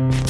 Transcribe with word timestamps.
Hello 0.00 0.08
and 0.08 0.29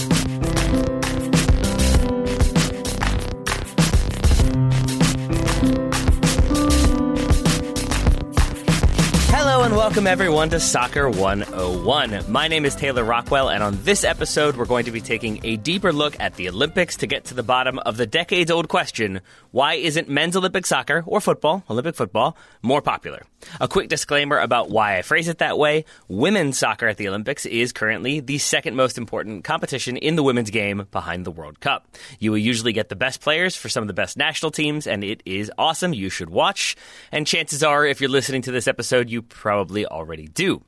welcome 10.01 10.13
everyone 10.13 10.49
to 10.49 10.59
Soccer 10.59 11.11
101. 11.11 12.25
My 12.33 12.49
name 12.49 12.65
is 12.65 12.75
Taylor 12.75 13.05
Rockwell, 13.05 13.51
and 13.51 13.63
on 13.63 13.77
this 13.83 14.03
episode, 14.03 14.57
we're 14.57 14.65
going 14.65 14.87
to 14.87 14.91
be 14.91 15.03
taking 15.03 15.45
a 15.45 15.59
deeper 15.59 15.93
look 15.93 16.19
at 16.19 16.37
the 16.37 16.49
Olympics 16.49 16.97
to 16.97 17.07
get 17.07 17.27
to 17.27 17.35
the 17.35 17.43
bottom 17.43 17.79
of 17.81 17.99
the 17.99 18.07
decades 18.07 18.51
old 18.51 18.69
question 18.69 19.21
why 19.51 19.75
isn't 19.75 20.09
men's 20.09 20.37
Olympic 20.37 20.65
soccer 20.65 21.03
or 21.07 21.21
football, 21.21 21.65
Olympic 21.69 21.97
football, 21.97 22.37
more 22.63 22.81
popular? 22.81 23.25
A 23.61 23.67
quick 23.67 23.89
disclaimer 23.89 24.39
about 24.39 24.71
why 24.71 24.99
I 24.99 25.03
phrase 25.03 25.29
it 25.29 25.39
that 25.39 25.59
way 25.59 25.85
women's 26.09 26.59
soccer 26.59 26.87
at 26.87 26.99
the 26.99 27.09
Olympics 27.09 27.47
is 27.47 27.73
currently 27.73 28.21
the 28.21 28.39
second 28.39 28.77
most 28.77 28.97
important 28.97 29.45
competition 29.45 29.97
in 29.97 30.15
the 30.15 30.23
women's 30.23 30.51
game 30.51 30.87
behind 30.93 31.25
the 31.25 31.31
World 31.31 31.59
Cup. 31.59 31.89
You 32.19 32.31
will 32.31 32.39
usually 32.39 32.73
get 32.73 32.91
the 32.91 32.97
best 32.97 33.21
players 33.21 33.57
for 33.57 33.69
some 33.69 33.83
of 33.83 33.89
the 33.89 33.95
best 33.95 34.17
national 34.17 34.53
teams, 34.53 34.87
and 34.87 35.03
it 35.03 35.23
is 35.27 35.51
awesome. 35.59 35.93
You 35.93 36.11
should 36.11 36.31
watch. 36.31 36.77
And 37.11 37.27
chances 37.27 37.63
are, 37.63 37.85
if 37.85 38.01
you're 38.01 38.11
listening 38.11 38.43
to 38.43 38.53
this 38.53 38.69
episode, 38.69 39.11
you 39.11 39.23
probably 39.23 39.85
already 39.91 40.27
do. 40.27 40.63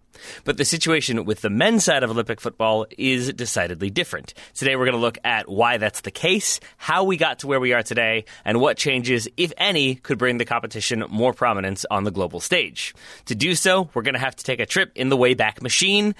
But 0.44 0.56
the 0.56 0.64
situation 0.64 1.24
with 1.24 1.40
the 1.40 1.50
men's 1.50 1.84
side 1.84 2.02
of 2.02 2.10
Olympic 2.10 2.40
football 2.40 2.86
is 2.98 3.32
decidedly 3.32 3.90
different. 3.90 4.34
Today 4.54 4.76
we're 4.76 4.86
going 4.86 4.96
to 4.96 5.00
look 5.00 5.18
at 5.24 5.48
why 5.48 5.78
that's 5.78 6.02
the 6.02 6.10
case, 6.10 6.60
how 6.76 7.04
we 7.04 7.16
got 7.16 7.40
to 7.40 7.46
where 7.46 7.60
we 7.60 7.72
are 7.72 7.82
today, 7.82 8.24
and 8.44 8.60
what 8.60 8.76
changes, 8.76 9.28
if 9.36 9.52
any, 9.56 9.94
could 9.96 10.18
bring 10.18 10.38
the 10.38 10.44
competition 10.44 11.04
more 11.08 11.32
prominence 11.32 11.84
on 11.90 12.04
the 12.04 12.10
global 12.10 12.40
stage. 12.40 12.94
To 13.26 13.34
do 13.34 13.54
so, 13.54 13.90
we're 13.94 14.02
going 14.02 14.14
to 14.14 14.20
have 14.20 14.36
to 14.36 14.44
take 14.44 14.60
a 14.60 14.66
trip 14.66 14.92
in 14.94 15.08
the 15.08 15.16
Wayback 15.16 15.62
Machine. 15.62 16.14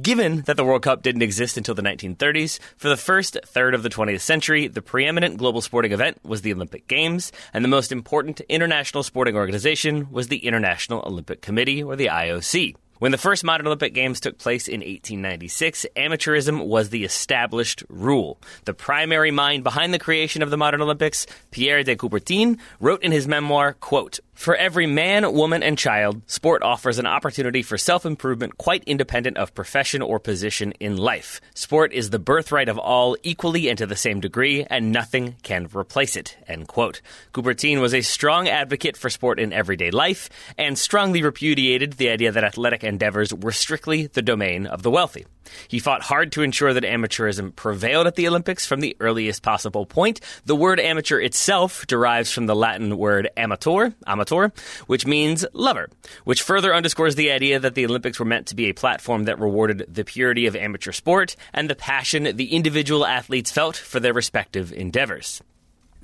Given 0.00 0.42
that 0.42 0.56
the 0.56 0.64
World 0.64 0.82
Cup 0.82 1.02
didn't 1.02 1.22
exist 1.22 1.58
until 1.58 1.74
the 1.74 1.82
1930s, 1.82 2.58
for 2.78 2.88
the 2.88 2.96
first 2.96 3.36
third 3.44 3.74
of 3.74 3.82
the 3.82 3.90
20th 3.90 4.22
century, 4.22 4.66
the 4.66 4.80
preeminent 4.80 5.36
global 5.36 5.60
sporting 5.60 5.92
event 5.92 6.18
was 6.24 6.40
the 6.40 6.52
Olympic 6.52 6.88
Games, 6.88 7.30
and 7.52 7.62
the 7.62 7.68
most 7.68 7.92
important 7.92 8.40
international 8.48 9.02
sporting 9.02 9.36
organization 9.36 10.10
was 10.10 10.28
the 10.28 10.38
International 10.38 11.02
Olympic 11.06 11.42
Committee, 11.42 11.82
or 11.82 11.94
the 11.96 12.06
IOC. 12.06 12.74
When 13.02 13.10
the 13.10 13.18
first 13.18 13.42
modern 13.42 13.66
Olympic 13.66 13.94
Games 13.94 14.20
took 14.20 14.38
place 14.38 14.68
in 14.68 14.78
1896, 14.78 15.86
amateurism 15.96 16.66
was 16.66 16.90
the 16.90 17.02
established 17.02 17.82
rule. 17.88 18.38
The 18.64 18.74
primary 18.74 19.32
mind 19.32 19.64
behind 19.64 19.92
the 19.92 19.98
creation 19.98 20.40
of 20.40 20.50
the 20.50 20.56
modern 20.56 20.80
Olympics, 20.80 21.26
Pierre 21.50 21.82
de 21.82 21.96
Coubertin, 21.96 22.60
wrote 22.78 23.02
in 23.02 23.10
his 23.10 23.26
memoir, 23.26 23.72
quote, 23.72 24.20
for 24.34 24.56
every 24.56 24.86
man, 24.86 25.32
woman, 25.34 25.62
and 25.62 25.78
child, 25.78 26.22
sport 26.26 26.62
offers 26.62 26.98
an 26.98 27.06
opportunity 27.06 27.62
for 27.62 27.78
self 27.78 28.04
improvement 28.06 28.58
quite 28.58 28.82
independent 28.84 29.36
of 29.36 29.54
profession 29.54 30.02
or 30.02 30.18
position 30.18 30.72
in 30.80 30.96
life. 30.96 31.40
Sport 31.54 31.92
is 31.92 32.10
the 32.10 32.18
birthright 32.18 32.68
of 32.68 32.78
all 32.78 33.16
equally 33.22 33.68
and 33.68 33.78
to 33.78 33.86
the 33.86 33.94
same 33.94 34.20
degree, 34.20 34.66
and 34.68 34.90
nothing 34.90 35.36
can 35.42 35.68
replace 35.72 36.16
it. 36.16 36.36
End 36.48 36.66
quote. 36.66 37.02
Coubertin 37.32 37.80
was 37.80 37.94
a 37.94 38.00
strong 38.00 38.48
advocate 38.48 38.96
for 38.96 39.10
sport 39.10 39.38
in 39.38 39.52
everyday 39.52 39.90
life 39.90 40.28
and 40.58 40.78
strongly 40.78 41.22
repudiated 41.22 41.92
the 41.92 42.08
idea 42.08 42.32
that 42.32 42.42
athletic 42.42 42.82
endeavors 42.92 43.32
were 43.32 43.52
strictly 43.52 44.06
the 44.06 44.22
domain 44.22 44.66
of 44.66 44.82
the 44.82 44.90
wealthy. 44.90 45.24
He 45.68 45.78
fought 45.78 46.02
hard 46.02 46.32
to 46.32 46.42
ensure 46.42 46.72
that 46.72 46.84
amateurism 46.84 47.54
prevailed 47.56 48.06
at 48.06 48.14
the 48.14 48.28
Olympics 48.28 48.66
from 48.66 48.80
the 48.80 48.96
earliest 49.00 49.42
possible 49.42 49.86
point. 49.86 50.20
The 50.44 50.54
word 50.54 50.78
amateur 50.78 51.18
itself 51.20 51.86
derives 51.86 52.30
from 52.30 52.46
the 52.46 52.54
Latin 52.54 52.96
word 52.96 53.30
amator, 53.36 53.94
amator, 54.06 54.56
which 54.86 55.06
means 55.06 55.44
lover, 55.52 55.88
which 56.24 56.42
further 56.42 56.74
underscores 56.74 57.14
the 57.14 57.32
idea 57.32 57.58
that 57.58 57.74
the 57.74 57.86
Olympics 57.86 58.18
were 58.18 58.24
meant 58.24 58.46
to 58.48 58.56
be 58.56 58.68
a 58.68 58.74
platform 58.74 59.24
that 59.24 59.40
rewarded 59.40 59.86
the 59.88 60.04
purity 60.04 60.46
of 60.46 60.54
amateur 60.54 60.92
sport 60.92 61.34
and 61.52 61.68
the 61.68 61.74
passion 61.74 62.36
the 62.36 62.54
individual 62.54 63.06
athletes 63.06 63.50
felt 63.50 63.76
for 63.76 64.00
their 64.00 64.12
respective 64.12 64.72
endeavors. 64.72 65.42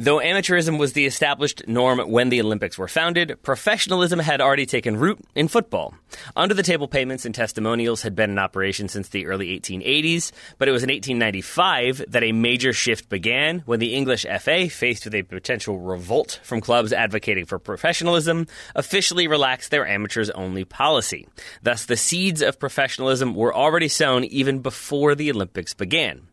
Though 0.01 0.19
amateurism 0.19 0.79
was 0.79 0.93
the 0.93 1.07
established 1.07 1.67
norm 1.67 1.99
when 1.99 2.29
the 2.29 2.41
Olympics 2.41 2.79
were 2.79 2.87
founded, 2.87 3.43
professionalism 3.43 4.21
had 4.21 4.41
already 4.41 4.65
taken 4.65 4.97
root 4.97 5.19
in 5.35 5.49
football. 5.49 5.93
Under 6.37 6.55
the 6.55 6.63
table 6.63 6.87
payments 6.87 7.25
and 7.25 7.35
testimonials 7.35 8.03
had 8.03 8.15
been 8.15 8.31
in 8.31 8.39
operation 8.39 8.87
since 8.87 9.09
the 9.09 9.27
early 9.27 9.59
1880s, 9.59 10.31
but 10.57 10.69
it 10.69 10.73
was 10.73 10.85
in 10.85 10.91
1895 10.91 12.05
that 12.11 12.23
a 12.23 12.31
major 12.31 12.73
shift 12.73 13.09
began 13.09 13.59
when 13.67 13.81
the 13.81 13.93
English 13.97 14.25
FA, 14.39 14.69
faced 14.69 15.05
with 15.05 15.17
a 15.17 15.25
potential 15.25 15.81
revolt 15.81 16.39
from 16.45 16.61
clubs 16.61 16.93
advocating 16.93 17.45
for 17.45 17.59
professionalism, 17.59 18.47
officially 18.77 19.27
relaxed 19.27 19.73
their 19.73 19.85
amateurs 19.85 20.31
only 20.31 20.65
policy. 20.65 21.27
Thus, 21.65 21.87
the 21.87 21.97
seeds 21.97 22.41
of 22.41 22.61
professionalism 22.61 23.35
were 23.35 23.53
already 23.53 23.89
sown 23.89 24.23
even 24.23 24.61
before 24.61 25.17
the 25.17 25.33
Olympics 25.33 25.75
began. 25.75 26.28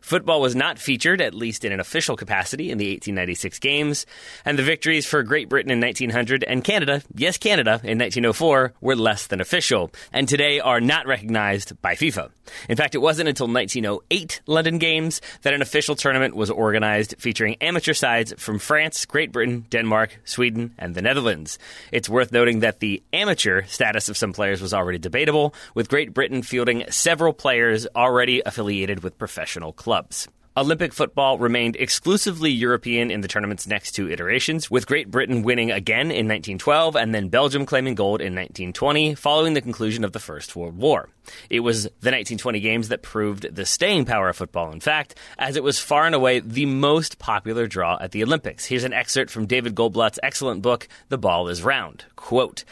Football 0.00 0.40
was 0.40 0.54
not 0.54 0.78
featured, 0.78 1.20
at 1.20 1.34
least 1.34 1.64
in 1.64 1.72
an 1.72 1.80
official 1.80 2.16
capacity, 2.16 2.70
in 2.70 2.78
the 2.78 2.90
1896 2.92 3.58
Games, 3.58 4.06
and 4.44 4.58
the 4.58 4.62
victories 4.62 5.06
for 5.06 5.22
Great 5.22 5.48
Britain 5.48 5.70
in 5.70 5.80
1900 5.80 6.44
and 6.44 6.62
Canada, 6.62 7.02
yes, 7.14 7.38
Canada, 7.38 7.80
in 7.82 7.98
1904, 7.98 8.74
were 8.80 8.96
less 8.96 9.26
than 9.26 9.40
official, 9.40 9.90
and 10.12 10.28
today 10.28 10.60
are 10.60 10.80
not 10.80 11.06
recognized 11.06 11.80
by 11.82 11.94
FIFA. 11.94 12.30
In 12.68 12.76
fact, 12.76 12.94
it 12.94 12.98
wasn't 12.98 13.28
until 13.28 13.48
1908 13.48 14.40
London 14.46 14.78
Games 14.78 15.20
that 15.42 15.54
an 15.54 15.62
official 15.62 15.96
tournament 15.96 16.36
was 16.36 16.50
organized 16.50 17.16
featuring 17.18 17.56
amateur 17.60 17.94
sides 17.94 18.32
from 18.38 18.58
France, 18.58 19.04
Great 19.04 19.32
Britain, 19.32 19.66
Denmark, 19.70 20.20
Sweden, 20.24 20.74
and 20.78 20.94
the 20.94 21.02
Netherlands. 21.02 21.58
It's 21.90 22.08
worth 22.08 22.32
noting 22.32 22.60
that 22.60 22.80
the 22.80 23.02
amateur 23.12 23.64
status 23.64 24.08
of 24.08 24.16
some 24.16 24.32
players 24.32 24.62
was 24.62 24.74
already 24.74 24.98
debatable, 24.98 25.54
with 25.74 25.88
Great 25.88 26.14
Britain 26.14 26.42
fielding 26.42 26.84
several 26.90 27.32
players 27.32 27.86
already 27.96 28.42
affiliated 28.44 29.02
with 29.02 29.18
professional 29.18 29.55
clubs. 29.72 30.28
Olympic 30.58 30.94
football 30.94 31.36
remained 31.38 31.76
exclusively 31.76 32.50
European 32.50 33.10
in 33.10 33.20
the 33.20 33.28
tournament's 33.28 33.66
next 33.66 33.92
two 33.92 34.10
iterations, 34.10 34.70
with 34.70 34.86
Great 34.86 35.10
Britain 35.10 35.42
winning 35.42 35.70
again 35.70 36.06
in 36.06 36.26
1912 36.28 36.96
and 36.96 37.14
then 37.14 37.28
Belgium 37.28 37.66
claiming 37.66 37.94
gold 37.94 38.22
in 38.22 38.34
1920 38.34 39.14
following 39.16 39.52
the 39.52 39.60
conclusion 39.60 40.02
of 40.02 40.12
the 40.12 40.18
First 40.18 40.56
World 40.56 40.78
War. 40.78 41.10
It 41.50 41.60
was 41.60 41.82
the 41.82 42.10
1920 42.10 42.60
games 42.60 42.88
that 42.88 43.02
proved 43.02 43.54
the 43.54 43.66
staying 43.66 44.06
power 44.06 44.30
of 44.30 44.36
football, 44.36 44.72
in 44.72 44.80
fact, 44.80 45.16
as 45.38 45.56
it 45.56 45.62
was 45.62 45.78
far 45.78 46.06
and 46.06 46.14
away 46.14 46.40
the 46.40 46.64
most 46.64 47.18
popular 47.18 47.66
draw 47.66 47.98
at 48.00 48.12
the 48.12 48.22
Olympics. 48.22 48.64
Here's 48.64 48.84
an 48.84 48.94
excerpt 48.94 49.30
from 49.30 49.44
David 49.44 49.74
Goldblatt's 49.74 50.18
excellent 50.22 50.62
book, 50.62 50.88
The 51.10 51.18
Ball 51.18 51.48
is 51.48 51.62
Round. 51.62 52.06
Quote, 52.16 52.64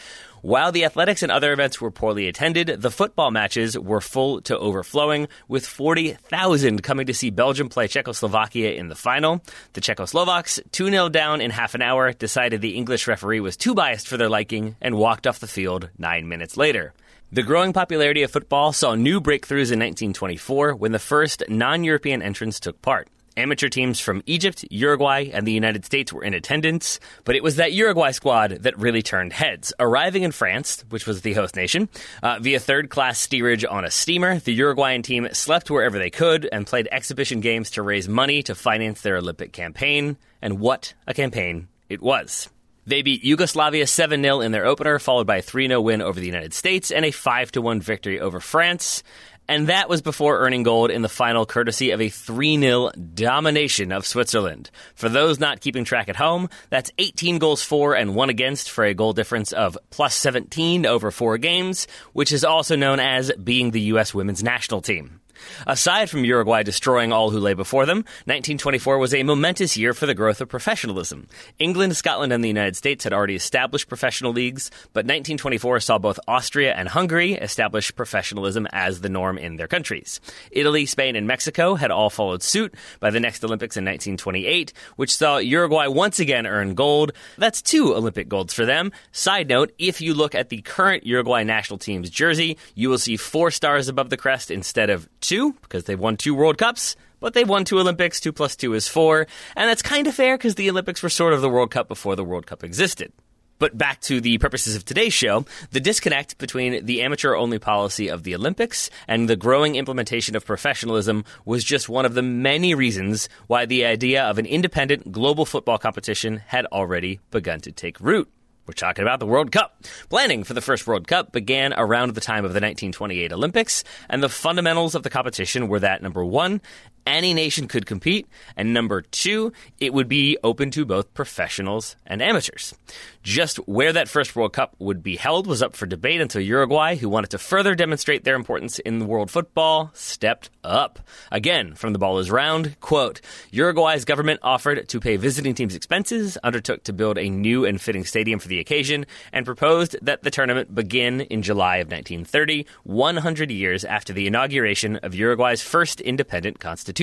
while 0.44 0.72
the 0.72 0.84
athletics 0.84 1.22
and 1.22 1.32
other 1.32 1.55
events 1.55 1.81
were 1.81 1.91
poorly 1.91 2.28
attended, 2.28 2.82
the 2.82 2.91
football 2.91 3.31
matches 3.31 3.78
were 3.78 4.03
full 4.03 4.43
to 4.43 4.59
overflowing, 4.59 5.27
with 5.49 5.66
40,000 5.66 6.82
coming 6.82 7.06
to 7.06 7.15
see 7.15 7.31
Belgium 7.31 7.71
play 7.71 7.88
Czechoslovakia 7.88 8.72
in 8.72 8.88
the 8.88 8.94
final. 8.94 9.41
The 9.72 9.81
Czechoslovaks, 9.81 10.60
2 10.71 10.91
0 10.91 11.09
down 11.09 11.41
in 11.41 11.50
half 11.50 11.75
an 11.75 11.81
hour, 11.81 12.12
decided 12.12 12.60
the 12.60 12.77
English 12.77 13.09
referee 13.09 13.41
was 13.41 13.56
too 13.56 13.75
biased 13.75 14.06
for 14.06 14.19
their 14.19 14.28
liking 14.28 14.77
and 14.83 14.99
walked 14.99 15.27
off 15.27 15.41
the 15.41 15.47
field 15.47 15.88
nine 15.97 16.28
minutes 16.28 16.59
later. 16.59 16.93
The 17.33 17.43
growing 17.43 17.72
popularity 17.72 18.22
of 18.22 18.31
football 18.31 18.75
saw 18.75 18.94
new 18.94 19.22
breakthroughs 19.22 19.72
in 19.72 19.81
1924 19.81 20.75
when 20.75 20.93
the 20.93 20.99
first 20.99 21.43
non 21.49 21.84
European 21.84 22.21
entrants 22.21 22.60
took 22.60 22.83
part. 22.83 23.09
Amateur 23.37 23.69
teams 23.69 23.99
from 23.99 24.22
Egypt, 24.27 24.65
Uruguay, 24.71 25.31
and 25.33 25.45
the 25.45 25.53
United 25.53 25.84
States 25.84 26.12
were 26.12 26.22
in 26.22 26.34
attendance, 26.34 27.00
but 27.25 27.34
it 27.34 27.43
was 27.43 27.56
that 27.56 27.72
Uruguay 27.72 28.12
squad 28.12 28.50
that 28.61 28.78
really 28.78 29.03
turned 29.03 29.33
heads. 29.33 29.72
Arriving 29.81 30.22
in 30.22 30.31
France, 30.31 30.84
which 30.91 31.05
was 31.05 31.22
the 31.22 31.33
host 31.33 31.56
nation, 31.56 31.89
uh, 32.22 32.39
via 32.41 32.61
third 32.61 32.91
class 32.91 33.19
steerage 33.19 33.65
on 33.65 33.84
a 33.84 33.91
steamer, 33.91 34.39
the 34.39 34.53
Uruguayan 34.53 35.03
team 35.03 35.28
slept 35.33 35.69
wherever 35.69 35.99
they 35.99 36.11
could 36.11 36.49
and 36.53 36.65
played 36.65 36.89
exhibition 36.93 37.41
games 37.41 37.72
to 37.72 37.83
raise 37.83 38.09
money 38.09 38.41
to 38.45 38.55
finance 38.55 39.00
their 39.00 39.17
Olympic 39.17 39.53
campaign. 39.53 40.16
And 40.41 40.61
what 40.61 40.95
a 41.09 41.15
campaign 41.15 41.66
it 41.89 42.01
was. 42.01 42.49
They 42.87 43.01
beat 43.01 43.25
Yugoslavia 43.25 43.87
7 43.87 44.22
0 44.22 44.43
in 44.43 44.53
their 44.53 44.66
opener, 44.66 44.99
followed 44.99 45.27
by 45.27 45.37
a 45.39 45.43
3 45.43 45.69
0 45.69 45.81
win 45.81 46.03
over 46.03 46.21
the 46.21 46.27
United 46.27 46.53
States 46.53 46.91
and 46.91 47.05
a 47.05 47.11
5 47.11 47.56
1 47.56 47.81
victory 47.81 48.21
over 48.21 48.41
France. 48.41 49.03
And 49.49 49.69
that 49.69 49.88
was 49.88 50.00
before 50.00 50.38
earning 50.38 50.62
gold 50.62 50.91
in 50.91 51.03
the 51.03 51.09
final, 51.09 51.44
courtesy 51.44 51.91
of 51.91 52.00
a 52.00 52.09
3 52.09 52.59
0 52.59 52.91
domination 52.92 53.92
of 53.92 54.07
Switzerland. 54.07 54.71
For 54.95 55.09
those 55.09 55.39
not 55.39 55.60
keeping 55.60 55.84
track 55.84 56.09
at 56.09 56.16
home, 56.16 56.48
that's 56.71 56.91
18 56.98 57.39
goals 57.39 57.63
for 57.63 57.95
and 57.95 58.15
1 58.15 58.30
against 58.30 58.71
for 58.71 58.84
a 58.84 58.95
goal 58.95 59.13
difference 59.13 59.53
of 59.53 59.77
plus 59.91 60.15
17 60.15 60.86
over 60.86 61.10
four 61.10 61.36
games, 61.39 61.86
which 62.13 62.33
is 62.33 62.45
also 62.45 62.77
known 62.77 63.01
as 63.01 63.33
being 63.33 63.71
the 63.71 63.80
U.S. 63.92 64.15
women's 64.15 64.42
national 64.42 64.80
team. 64.80 65.21
Aside 65.67 66.11
from 66.11 66.25
Uruguay 66.25 66.63
destroying 66.63 67.13
all 67.13 67.31
who 67.31 67.39
lay 67.39 67.55
before 67.55 67.87
them, 67.87 67.99
1924 68.27 68.99
was 68.99 69.15
a 69.15 69.23
momentous 69.23 69.77
year 69.77 69.95
for 69.95 70.07
the 70.07 70.15
growth 70.15 70.41
of 70.41 70.49
professionalism. 70.49 71.29
England, 71.59 71.97
Scotland, 71.97 72.33
and 72.33 72.43
the 72.43 72.49
United 72.49 72.77
States 72.77 73.05
had 73.05 73.13
already 73.13 73.35
established 73.35 73.89
professional 73.89 74.33
leagues, 74.33 74.71
but 74.93 75.05
1924 75.05 75.81
saw 75.81 75.99
both 75.99 76.21
Austria 76.29 76.75
and 76.75 76.89
Hungary 76.89 77.35
establish 77.35 77.95
professionalism 77.95 78.67
as 78.73 79.01
the 79.01 79.09
norm 79.09 79.39
in 79.39 79.57
their 79.57 79.69
countries. 79.69 80.21
Italy, 80.51 80.87
Spain, 80.87 81.17
and 81.17 81.27
Mexico 81.27 81.75
had 81.75 81.91
all 81.91 82.11
followed 82.11 82.43
suit 82.43 82.75
by 83.01 83.11
the 83.11 83.21
next 83.21 83.45
Olympics 83.45 83.77
in 83.77 83.85
1928, 83.85 84.73
which 84.97 85.17
saw 85.17 85.39
Uruguay 85.39 85.87
once 85.87 86.21
again 86.21 86.47
earn 86.47 86.75
gold. 86.75 87.13
That's 87.39 87.63
two 87.63 87.95
Olympic 87.95 88.29
golds 88.29 88.55
for 88.55 88.65
them. 88.65 88.93
Side 89.13 89.49
note, 89.49 89.73
if 89.79 90.01
you 90.01 90.15
look 90.15 90.35
at 90.35 90.49
the 90.49 90.63
current 90.63 91.07
Uruguay 91.07 91.43
national 91.43 91.79
team's 91.79 92.11
jersey, 92.11 92.59
you 92.75 92.89
will 92.89 92.99
see 92.99 93.17
four 93.17 93.51
stars 93.51 93.89
above 93.89 94.11
the 94.11 94.17
crest 94.17 94.51
instead 94.51 94.91
of 94.91 95.09
two 95.21 95.34
two 95.34 95.53
because 95.63 95.84
they've 95.84 95.98
won 95.98 96.16
two 96.16 96.34
World 96.34 96.59
Cups, 96.59 96.97
but 97.21 97.34
they've 97.34 97.48
won 97.48 97.65
two 97.65 97.78
Olympics. 97.78 98.21
Two 98.21 98.33
plus 98.33 98.57
two 98.57 98.75
is 98.75 98.89
four. 98.89 99.27
And 99.57 99.69
that's 99.69 99.83
kind 99.83 100.07
of 100.07 100.15
fair 100.15 100.36
because 100.36 100.54
the 100.54 100.71
Olympics 100.71 101.03
were 101.03 101.09
sort 101.09 101.33
of 101.33 101.41
the 101.41 101.51
World 101.51 101.71
Cup 101.71 101.89
before 101.89 102.16
the 102.16 102.25
World 102.25 102.47
Cup 102.47 102.63
existed. 102.63 103.13
But 103.60 103.78
back 103.78 104.01
to 104.03 104.21
the 104.21 104.39
purposes 104.39 104.75
of 104.75 104.84
today's 104.84 105.15
show, 105.15 105.45
the 105.71 105.81
disconnect 105.81 106.39
between 106.39 106.84
the 106.84 107.03
amateur 107.03 107.36
only 107.36 107.59
policy 107.59 108.09
of 108.09 108.25
the 108.25 108.34
Olympics 108.34 108.91
and 109.07 109.28
the 109.28 109.36
growing 109.36 109.77
implementation 109.77 110.34
of 110.34 110.45
professionalism 110.45 111.25
was 111.45 111.63
just 111.63 111.89
one 111.89 112.04
of 112.04 112.15
the 112.15 112.22
many 112.22 112.75
reasons 112.75 113.28
why 113.47 113.65
the 113.65 113.84
idea 113.84 114.25
of 114.25 114.39
an 114.39 114.47
independent 114.47 115.13
global 115.13 115.47
football 115.47 115.78
competition 115.78 116.42
had 116.48 116.66
already 116.66 117.21
begun 117.31 117.60
to 117.60 117.71
take 117.71 118.01
root. 118.01 118.28
We're 118.66 118.72
talking 118.72 119.03
about 119.03 119.21
the 119.21 119.27
World 119.27 119.53
Cup. 119.53 119.84
Planning 120.09 120.43
for 120.43 120.55
the 120.55 120.63
first 120.63 120.87
World 120.87 121.07
Cup 121.07 121.33
began 121.33 121.75
around 121.75 122.15
the 122.15 122.21
time 122.21 122.47
of 122.47 122.53
the 122.53 122.61
1928 122.61 123.31
Olympics, 123.31 123.84
and 124.09 124.22
the 124.22 124.28
fundamentals 124.31 124.95
of 124.95 125.03
the 125.03 125.11
competition 125.11 125.69
were 125.69 125.81
that 125.81 126.03
number 126.03 126.25
one, 126.25 126.63
any 127.06 127.34
nation 127.34 127.68
could 127.68 127.86
compete, 127.86 128.27
and 128.56 128.72
number 128.72 129.03
two, 129.03 129.53
it 129.80 129.92
would 129.92 130.09
be 130.09 130.39
open 130.42 130.71
to 130.72 130.84
both 130.84 131.15
professionals 131.15 131.97
and 132.06 132.22
amateurs. 132.22 132.74
Just 133.22 133.56
where 133.68 133.92
that 133.92 134.09
first 134.09 134.36
World 134.36 134.53
Cup 134.53 134.74
would 134.78 135.03
be 135.03 135.16
held 135.16 135.47
was 135.47 135.62
up 135.62 135.74
for 135.74 135.86
debate 135.86 136.21
until 136.21 136.41
Uruguay, 136.41 136.97
who 136.97 137.09
wanted 137.09 137.30
to 137.30 137.39
further 137.39 137.74
demonstrate 137.74 138.24
their 138.24 138.34
importance 138.34 138.78
in 138.80 139.06
world 139.06 139.30
football, 139.30 139.91
stepped 139.95 140.51
up. 140.62 140.98
Again, 141.30 141.74
from 141.74 141.92
the 141.92 141.98
ball 141.98 142.18
is 142.18 142.30
round, 142.30 142.78
quote, 142.80 143.21
Uruguay's 143.50 144.04
government 144.04 144.41
offered 144.42 144.89
to 144.89 145.00
pay 145.00 145.16
visiting 145.16 145.54
teams' 145.54 145.74
expenses, 145.74 146.36
undertook 146.39 146.84
to 146.84 146.92
build 146.92 147.18
a 147.18 147.30
new 147.30 147.65
and 147.65 147.80
fitting 147.80 148.04
stadium 148.04 148.39
for 148.39 148.48
the 148.48 148.60
occasion, 148.60 149.07
and 149.33 149.47
proposed 149.47 149.97
that 150.03 150.22
the 150.22 150.30
tournament 150.30 150.74
begin 150.74 151.22
in 151.22 151.42
July 151.42 151.77
of 151.77 151.89
1930, 151.89 152.66
100 152.84 153.50
years 153.50 153.84
after 153.84 154.12
the 154.12 154.27
inauguration 154.27 154.97
of 154.97 155.15
Uruguay's 155.15 155.62
first 155.62 156.00
independent 156.00 156.60
constitution, 156.60 156.94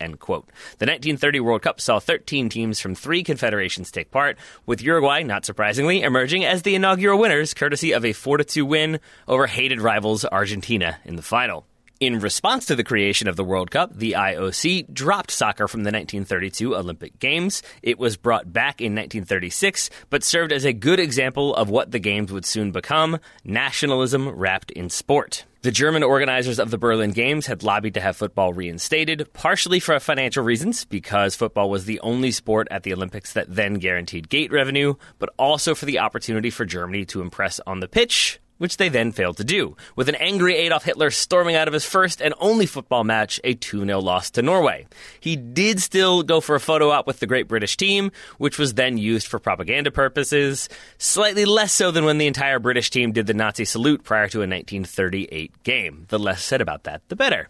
end 0.00 0.20
quote. 0.20 0.46
The 0.78 0.86
1930 0.86 1.40
World 1.40 1.62
Cup 1.62 1.80
saw 1.80 1.98
13 1.98 2.48
teams 2.48 2.80
from 2.80 2.94
three 2.94 3.22
confederations 3.22 3.90
take 3.90 4.10
part, 4.10 4.38
with 4.66 4.82
Uruguay, 4.82 5.22
not 5.22 5.44
surprisingly, 5.44 6.02
emerging 6.02 6.44
as 6.44 6.62
the 6.62 6.74
inaugural 6.74 7.18
winners, 7.18 7.54
courtesy 7.54 7.92
of 7.92 8.04
a 8.04 8.12
4 8.12 8.38
2 8.38 8.64
win 8.64 9.00
over 9.28 9.46
hated 9.46 9.80
rivals 9.80 10.24
Argentina 10.24 10.98
in 11.04 11.16
the 11.16 11.22
final. 11.22 11.66
In 12.02 12.18
response 12.18 12.66
to 12.66 12.74
the 12.74 12.82
creation 12.82 13.28
of 13.28 13.36
the 13.36 13.44
World 13.44 13.70
Cup, 13.70 13.94
the 13.94 14.16
IOC 14.18 14.92
dropped 14.92 15.30
soccer 15.30 15.68
from 15.68 15.84
the 15.84 15.92
1932 15.92 16.74
Olympic 16.74 17.20
Games. 17.20 17.62
It 17.80 17.96
was 17.96 18.16
brought 18.16 18.52
back 18.52 18.80
in 18.80 18.92
1936, 18.92 19.88
but 20.10 20.24
served 20.24 20.50
as 20.50 20.64
a 20.64 20.72
good 20.72 20.98
example 20.98 21.54
of 21.54 21.70
what 21.70 21.92
the 21.92 22.00
Games 22.00 22.32
would 22.32 22.44
soon 22.44 22.72
become 22.72 23.20
nationalism 23.44 24.28
wrapped 24.30 24.72
in 24.72 24.90
sport. 24.90 25.44
The 25.60 25.70
German 25.70 26.02
organizers 26.02 26.58
of 26.58 26.72
the 26.72 26.76
Berlin 26.76 27.12
Games 27.12 27.46
had 27.46 27.62
lobbied 27.62 27.94
to 27.94 28.00
have 28.00 28.16
football 28.16 28.52
reinstated, 28.52 29.32
partially 29.32 29.78
for 29.78 30.00
financial 30.00 30.42
reasons, 30.42 30.84
because 30.84 31.36
football 31.36 31.70
was 31.70 31.84
the 31.84 32.00
only 32.00 32.32
sport 32.32 32.66
at 32.72 32.82
the 32.82 32.94
Olympics 32.94 33.34
that 33.34 33.54
then 33.54 33.74
guaranteed 33.74 34.28
gate 34.28 34.50
revenue, 34.50 34.94
but 35.20 35.30
also 35.38 35.72
for 35.72 35.86
the 35.86 36.00
opportunity 36.00 36.50
for 36.50 36.64
Germany 36.64 37.04
to 37.04 37.20
impress 37.20 37.60
on 37.64 37.78
the 37.78 37.86
pitch 37.86 38.40
which 38.58 38.76
they 38.76 38.88
then 38.88 39.12
failed 39.12 39.36
to 39.36 39.44
do, 39.44 39.76
with 39.96 40.08
an 40.08 40.14
angry 40.16 40.56
Adolf 40.56 40.84
Hitler 40.84 41.10
storming 41.10 41.56
out 41.56 41.68
of 41.68 41.74
his 41.74 41.84
first 41.84 42.20
and 42.20 42.34
only 42.38 42.66
football 42.66 43.04
match, 43.04 43.40
a 43.44 43.54
2 43.54 43.84
0 43.84 44.00
loss 44.00 44.30
to 44.30 44.42
Norway. 44.42 44.86
He 45.20 45.36
did 45.36 45.80
still 45.80 46.22
go 46.22 46.40
for 46.40 46.54
a 46.54 46.60
photo 46.60 46.90
op 46.90 47.06
with 47.06 47.20
the 47.20 47.26
Great 47.26 47.48
British 47.48 47.76
team, 47.76 48.12
which 48.38 48.58
was 48.58 48.74
then 48.74 48.98
used 48.98 49.26
for 49.26 49.38
propaganda 49.38 49.90
purposes, 49.90 50.68
slightly 50.98 51.44
less 51.44 51.72
so 51.72 51.90
than 51.90 52.04
when 52.04 52.18
the 52.18 52.26
entire 52.26 52.58
British 52.58 52.90
team 52.90 53.12
did 53.12 53.26
the 53.26 53.34
Nazi 53.34 53.64
salute 53.64 54.04
prior 54.04 54.28
to 54.28 54.38
a 54.38 54.48
1938 54.48 55.62
game. 55.62 56.06
The 56.08 56.18
less 56.18 56.42
said 56.42 56.60
about 56.60 56.84
that, 56.84 57.02
the 57.08 57.16
better. 57.16 57.48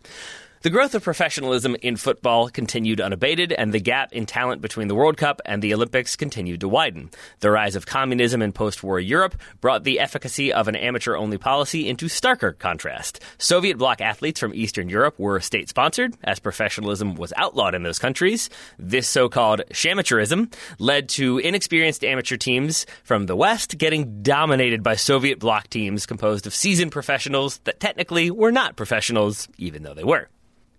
The 0.62 0.70
growth 0.70 0.94
of 0.94 1.02
professionalism 1.02 1.74
in 1.82 1.96
football 1.96 2.48
continued 2.48 3.00
unabated, 3.00 3.50
and 3.50 3.74
the 3.74 3.80
gap 3.80 4.12
in 4.12 4.26
talent 4.26 4.62
between 4.62 4.86
the 4.86 4.94
World 4.94 5.16
Cup 5.16 5.40
and 5.44 5.60
the 5.60 5.74
Olympics 5.74 6.14
continued 6.14 6.60
to 6.60 6.68
widen. 6.68 7.10
The 7.40 7.50
rise 7.50 7.74
of 7.74 7.84
communism 7.84 8.40
in 8.42 8.52
post 8.52 8.80
war 8.84 9.00
Europe 9.00 9.34
brought 9.60 9.82
the 9.82 9.98
efficacy 9.98 10.52
of 10.52 10.68
an 10.68 10.76
amateur 10.76 11.16
only 11.16 11.36
policy 11.36 11.88
into 11.88 12.06
starker 12.06 12.56
contrast. 12.56 13.18
Soviet 13.38 13.76
bloc 13.76 14.00
athletes 14.00 14.38
from 14.38 14.54
Eastern 14.54 14.88
Europe 14.88 15.18
were 15.18 15.40
state 15.40 15.68
sponsored, 15.68 16.14
as 16.22 16.38
professionalism 16.38 17.16
was 17.16 17.32
outlawed 17.36 17.74
in 17.74 17.82
those 17.82 17.98
countries. 17.98 18.48
This 18.78 19.08
so 19.08 19.28
called 19.28 19.62
shamateurism 19.72 20.54
led 20.78 21.08
to 21.08 21.38
inexperienced 21.38 22.04
amateur 22.04 22.36
teams 22.36 22.86
from 23.02 23.26
the 23.26 23.34
West 23.34 23.78
getting 23.78 24.22
dominated 24.22 24.84
by 24.84 24.94
Soviet 24.94 25.40
bloc 25.40 25.66
teams 25.70 26.06
composed 26.06 26.46
of 26.46 26.54
seasoned 26.54 26.92
professionals 26.92 27.58
that 27.64 27.80
technically 27.80 28.30
were 28.30 28.52
not 28.52 28.76
professionals, 28.76 29.48
even 29.58 29.82
though 29.82 29.94
they 29.94 30.04
were. 30.04 30.28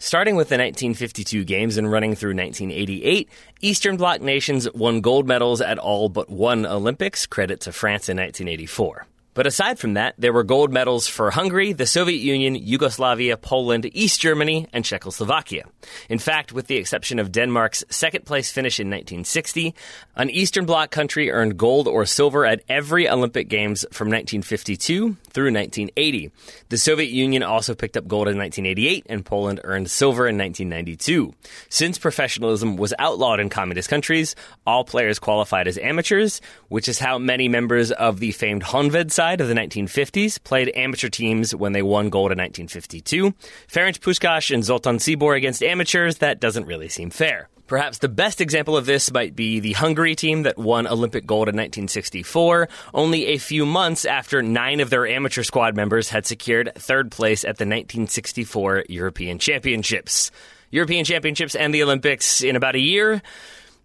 Starting 0.05 0.35
with 0.35 0.49
the 0.49 0.55
1952 0.55 1.45
games 1.45 1.77
and 1.77 1.89
running 1.89 2.13
through 2.13 2.35
1988, 2.35 3.29
Eastern 3.61 3.95
Bloc 3.95 4.19
nations 4.19 4.69
won 4.73 4.99
gold 4.99 5.25
medals 5.25 5.61
at 5.61 5.79
all 5.79 6.09
but 6.09 6.29
one 6.29 6.65
Olympics, 6.65 7.25
credit 7.25 7.61
to 7.61 7.71
France 7.71 8.09
in 8.09 8.17
1984. 8.17 9.07
But 9.33 9.47
aside 9.47 9.79
from 9.79 9.95
that, 9.95 10.15
there 10.17 10.33
were 10.33 10.43
gold 10.43 10.71
medals 10.71 11.07
for 11.07 11.31
Hungary, 11.31 11.73
the 11.73 11.85
Soviet 11.85 12.19
Union, 12.19 12.55
Yugoslavia, 12.55 13.37
Poland, 13.37 13.89
East 13.93 14.21
Germany, 14.21 14.67
and 14.71 14.85
Czechoslovakia. 14.85 15.65
In 16.09 16.19
fact, 16.19 16.53
with 16.53 16.67
the 16.67 16.77
exception 16.77 17.19
of 17.19 17.31
Denmark's 17.31 17.83
second 17.89 18.25
place 18.25 18.51
finish 18.51 18.79
in 18.79 18.87
1960, 18.87 19.73
an 20.15 20.29
Eastern 20.29 20.65
Bloc 20.65 20.91
country 20.91 21.31
earned 21.31 21.57
gold 21.57 21.87
or 21.87 22.05
silver 22.05 22.45
at 22.45 22.61
every 22.69 23.09
Olympic 23.09 23.49
Games 23.49 23.85
from 23.91 24.07
1952 24.07 25.17
through 25.29 25.51
1980. 25.51 26.31
The 26.69 26.77
Soviet 26.77 27.09
Union 27.09 27.43
also 27.43 27.73
picked 27.73 27.97
up 27.97 28.07
gold 28.07 28.27
in 28.27 28.37
1988, 28.37 29.07
and 29.09 29.25
Poland 29.25 29.61
earned 29.63 29.89
silver 29.89 30.27
in 30.27 30.37
1992. 30.37 31.33
Since 31.69 31.97
professionalism 31.97 32.77
was 32.77 32.93
outlawed 32.99 33.39
in 33.39 33.49
communist 33.49 33.89
countries, 33.89 34.35
all 34.67 34.83
players 34.83 35.19
qualified 35.19 35.67
as 35.67 35.77
amateurs, 35.77 36.41
which 36.69 36.87
is 36.87 36.99
how 36.99 37.17
many 37.17 37.47
members 37.47 37.91
of 37.91 38.19
the 38.19 38.31
famed 38.31 38.63
Honved 38.63 39.11
side 39.23 39.39
of 39.39 39.47
the 39.47 39.53
1950s 39.53 40.43
played 40.43 40.69
amateur 40.75 41.07
teams 41.07 41.55
when 41.55 41.71
they 41.71 41.81
won 41.81 42.09
gold 42.09 42.33
in 42.33 42.37
1952. 42.39 43.31
Ferenc 43.71 43.99
Puskás 43.99 44.53
and 44.53 44.65
Zoltan 44.65 44.97
Czibor 44.97 45.37
against 45.37 45.63
amateurs, 45.63 46.17
that 46.17 46.41
doesn't 46.41 46.65
really 46.65 46.89
seem 46.89 47.09
fair. 47.09 47.47
Perhaps 47.65 47.99
the 47.99 48.09
best 48.09 48.41
example 48.41 48.75
of 48.75 48.85
this 48.85 49.13
might 49.13 49.33
be 49.33 49.61
the 49.61 49.71
Hungary 49.71 50.13
team 50.13 50.43
that 50.43 50.57
won 50.57 50.87
Olympic 50.87 51.25
gold 51.25 51.47
in 51.47 51.55
1964, 51.55 52.67
only 52.93 53.27
a 53.27 53.37
few 53.37 53.65
months 53.65 54.03
after 54.03 54.41
nine 54.41 54.81
of 54.81 54.89
their 54.89 55.07
amateur 55.07 55.43
squad 55.43 55.73
members 55.73 56.09
had 56.09 56.25
secured 56.25 56.73
third 56.75 57.09
place 57.09 57.45
at 57.45 57.55
the 57.57 57.65
1964 57.65 58.83
European 58.89 59.39
Championships. 59.39 60.31
European 60.69 61.05
Championships 61.05 61.55
and 61.55 61.73
the 61.73 61.83
Olympics 61.83 62.43
in 62.43 62.57
about 62.57 62.75
a 62.75 62.81
year. 62.81 63.21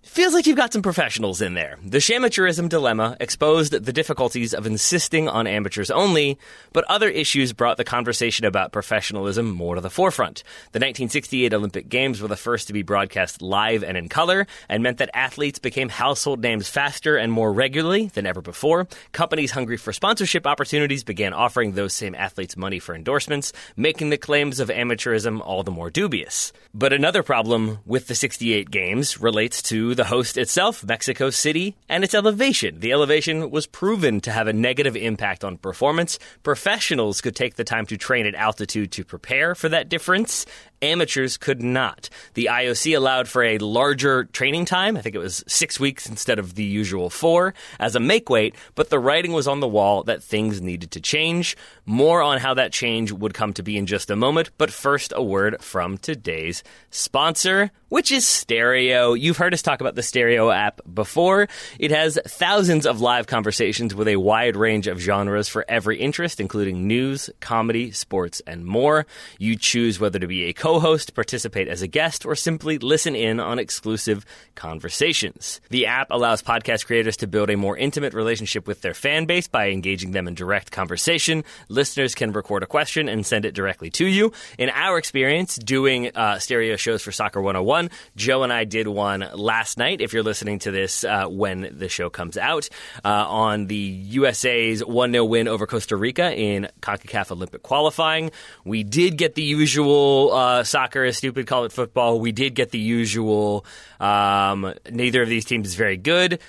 Feels 0.02 0.32
like 0.32 0.46
you've 0.46 0.56
got 0.56 0.72
some 0.72 0.82
professionals 0.82 1.42
in 1.42 1.54
there. 1.54 1.76
The 1.84 1.98
Shamateurism 1.98 2.68
dilemma 2.68 3.16
exposed 3.18 3.72
the 3.72 3.92
difficulties 3.92 4.54
of 4.54 4.64
insisting 4.64 5.28
on 5.28 5.48
amateurs 5.48 5.90
only, 5.90 6.38
but 6.72 6.84
other 6.84 7.08
issues 7.08 7.52
brought 7.52 7.78
the 7.78 7.84
conversation 7.84 8.46
about 8.46 8.72
professionalism 8.72 9.50
more 9.50 9.74
to 9.74 9.80
the 9.80 9.90
forefront. 9.90 10.44
The 10.72 10.78
1968 10.78 11.52
Olympic 11.52 11.88
Games 11.88 12.20
were 12.22 12.28
the 12.28 12.36
first 12.36 12.68
to 12.68 12.72
be 12.72 12.82
broadcast 12.82 13.42
live 13.42 13.82
and 13.82 13.96
in 13.96 14.08
color, 14.08 14.46
and 14.68 14.84
meant 14.84 14.98
that 14.98 15.10
athletes 15.14 15.58
became 15.58 15.88
household 15.88 16.42
names 16.42 16.68
faster 16.68 17.16
and 17.16 17.32
more 17.32 17.52
regularly 17.52 18.06
than 18.06 18.26
ever 18.26 18.40
before. 18.40 18.86
Companies 19.10 19.50
hungry 19.50 19.76
for 19.76 19.92
sponsorship 19.92 20.46
opportunities 20.46 21.02
began 21.02 21.32
offering 21.32 21.72
those 21.72 21.92
same 21.92 22.14
athletes 22.14 22.56
money 22.56 22.78
for 22.78 22.94
endorsements, 22.94 23.52
making 23.76 24.10
the 24.10 24.16
claims 24.16 24.60
of 24.60 24.68
amateurism 24.68 25.40
all 25.44 25.64
the 25.64 25.72
more 25.72 25.90
dubious. 25.90 26.52
But 26.72 26.92
another 26.92 27.24
problem 27.24 27.78
with 27.84 28.06
the 28.06 28.14
68 28.14 28.70
Games 28.70 29.20
relates 29.20 29.62
to 29.62 29.87
the 29.94 30.04
host 30.04 30.36
itself, 30.36 30.84
Mexico 30.84 31.30
City, 31.30 31.76
and 31.88 32.04
its 32.04 32.14
elevation. 32.14 32.80
The 32.80 32.92
elevation 32.92 33.50
was 33.50 33.66
proven 33.66 34.20
to 34.22 34.30
have 34.30 34.46
a 34.46 34.52
negative 34.52 34.96
impact 34.96 35.44
on 35.44 35.58
performance. 35.58 36.18
Professionals 36.42 37.20
could 37.20 37.36
take 37.36 37.56
the 37.56 37.64
time 37.64 37.86
to 37.86 37.96
train 37.96 38.26
at 38.26 38.34
altitude 38.34 38.92
to 38.92 39.04
prepare 39.04 39.54
for 39.54 39.68
that 39.68 39.88
difference. 39.88 40.46
Amateurs 40.82 41.36
could 41.36 41.62
not. 41.62 42.08
The 42.34 42.48
IOC 42.50 42.96
allowed 42.96 43.28
for 43.28 43.42
a 43.42 43.58
larger 43.58 44.24
training 44.24 44.64
time. 44.64 44.96
I 44.96 45.00
think 45.00 45.14
it 45.14 45.20
was 45.20 45.44
six 45.46 45.80
weeks 45.80 46.08
instead 46.08 46.38
of 46.38 46.54
the 46.54 46.64
usual 46.64 47.10
four 47.10 47.54
as 47.80 47.96
a 47.96 48.00
make 48.00 48.30
weight, 48.30 48.54
but 48.74 48.90
the 48.90 48.98
writing 48.98 49.32
was 49.32 49.48
on 49.48 49.60
the 49.60 49.68
wall 49.68 50.02
that 50.04 50.22
things 50.22 50.60
needed 50.60 50.90
to 50.92 51.00
change. 51.00 51.56
More 51.84 52.22
on 52.22 52.38
how 52.38 52.54
that 52.54 52.72
change 52.72 53.12
would 53.12 53.34
come 53.34 53.52
to 53.54 53.62
be 53.62 53.76
in 53.76 53.86
just 53.86 54.10
a 54.10 54.16
moment, 54.16 54.50
but 54.58 54.70
first, 54.70 55.12
a 55.16 55.22
word 55.22 55.62
from 55.62 55.98
today's 55.98 56.62
sponsor, 56.90 57.70
which 57.88 58.12
is 58.12 58.26
Stereo. 58.26 59.14
You've 59.14 59.38
heard 59.38 59.54
us 59.54 59.62
talk 59.62 59.80
about 59.80 59.94
the 59.94 60.02
Stereo 60.02 60.50
app 60.50 60.80
before. 60.92 61.48
It 61.78 61.90
has 61.90 62.18
thousands 62.26 62.86
of 62.86 63.00
live 63.00 63.26
conversations 63.26 63.94
with 63.94 64.08
a 64.08 64.16
wide 64.16 64.56
range 64.56 64.86
of 64.86 64.98
genres 64.98 65.48
for 65.48 65.64
every 65.68 65.98
interest, 65.98 66.40
including 66.40 66.86
news, 66.86 67.30
comedy, 67.40 67.90
sports, 67.90 68.42
and 68.46 68.64
more. 68.64 69.06
You 69.38 69.56
choose 69.56 69.98
whether 69.98 70.18
to 70.18 70.26
be 70.26 70.44
a 70.44 70.52
co 70.68 70.80
host, 70.80 71.14
participate 71.14 71.66
as 71.66 71.80
a 71.80 71.86
guest, 71.86 72.26
or 72.26 72.34
simply 72.34 72.76
listen 72.76 73.16
in 73.16 73.40
on 73.40 73.58
exclusive 73.58 74.26
conversations. 74.54 75.62
The 75.70 75.86
app 75.86 76.08
allows 76.10 76.42
podcast 76.42 76.84
creators 76.84 77.16
to 77.18 77.26
build 77.26 77.48
a 77.48 77.56
more 77.56 77.74
intimate 77.74 78.12
relationship 78.12 78.66
with 78.66 78.82
their 78.82 78.92
fan 78.92 79.24
base 79.24 79.48
by 79.48 79.70
engaging 79.70 80.10
them 80.10 80.28
in 80.28 80.34
direct 80.34 80.70
conversation. 80.70 81.42
Listeners 81.70 82.14
can 82.14 82.32
record 82.32 82.62
a 82.62 82.66
question 82.66 83.08
and 83.08 83.24
send 83.24 83.46
it 83.46 83.54
directly 83.54 83.88
to 83.92 84.04
you. 84.04 84.30
In 84.58 84.68
our 84.68 84.98
experience 84.98 85.56
doing 85.56 86.14
uh, 86.14 86.38
stereo 86.38 86.76
shows 86.76 87.00
for 87.00 87.12
Soccer 87.12 87.40
101, 87.40 87.88
Joe 88.16 88.42
and 88.42 88.52
I 88.52 88.64
did 88.64 88.88
one 88.88 89.26
last 89.32 89.78
night. 89.78 90.02
If 90.02 90.12
you're 90.12 90.22
listening 90.22 90.58
to 90.60 90.70
this 90.70 91.02
uh, 91.02 91.28
when 91.28 91.78
the 91.78 91.88
show 91.88 92.10
comes 92.10 92.36
out, 92.36 92.68
uh, 93.06 93.08
on 93.08 93.68
the 93.68 93.76
USA's 93.76 94.84
1 94.84 95.12
0 95.12 95.24
win 95.24 95.48
over 95.48 95.66
Costa 95.66 95.96
Rica 95.96 96.30
in 96.38 96.68
CONCACAF 96.82 97.30
Olympic 97.30 97.62
qualifying. 97.62 98.32
We 98.66 98.82
did 98.82 99.16
get 99.16 99.34
the 99.34 99.42
usual 99.42 100.57
uh, 100.58 100.64
soccer 100.64 101.04
is 101.04 101.16
stupid, 101.16 101.46
call 101.46 101.64
it 101.64 101.72
football. 101.72 102.20
We 102.20 102.32
did 102.32 102.54
get 102.54 102.70
the 102.70 102.78
usual 102.78 103.64
um, 104.00 104.74
neither 104.90 105.22
of 105.22 105.28
these 105.28 105.44
teams 105.44 105.68
is 105.68 105.74
very 105.74 105.96
good. 105.96 106.40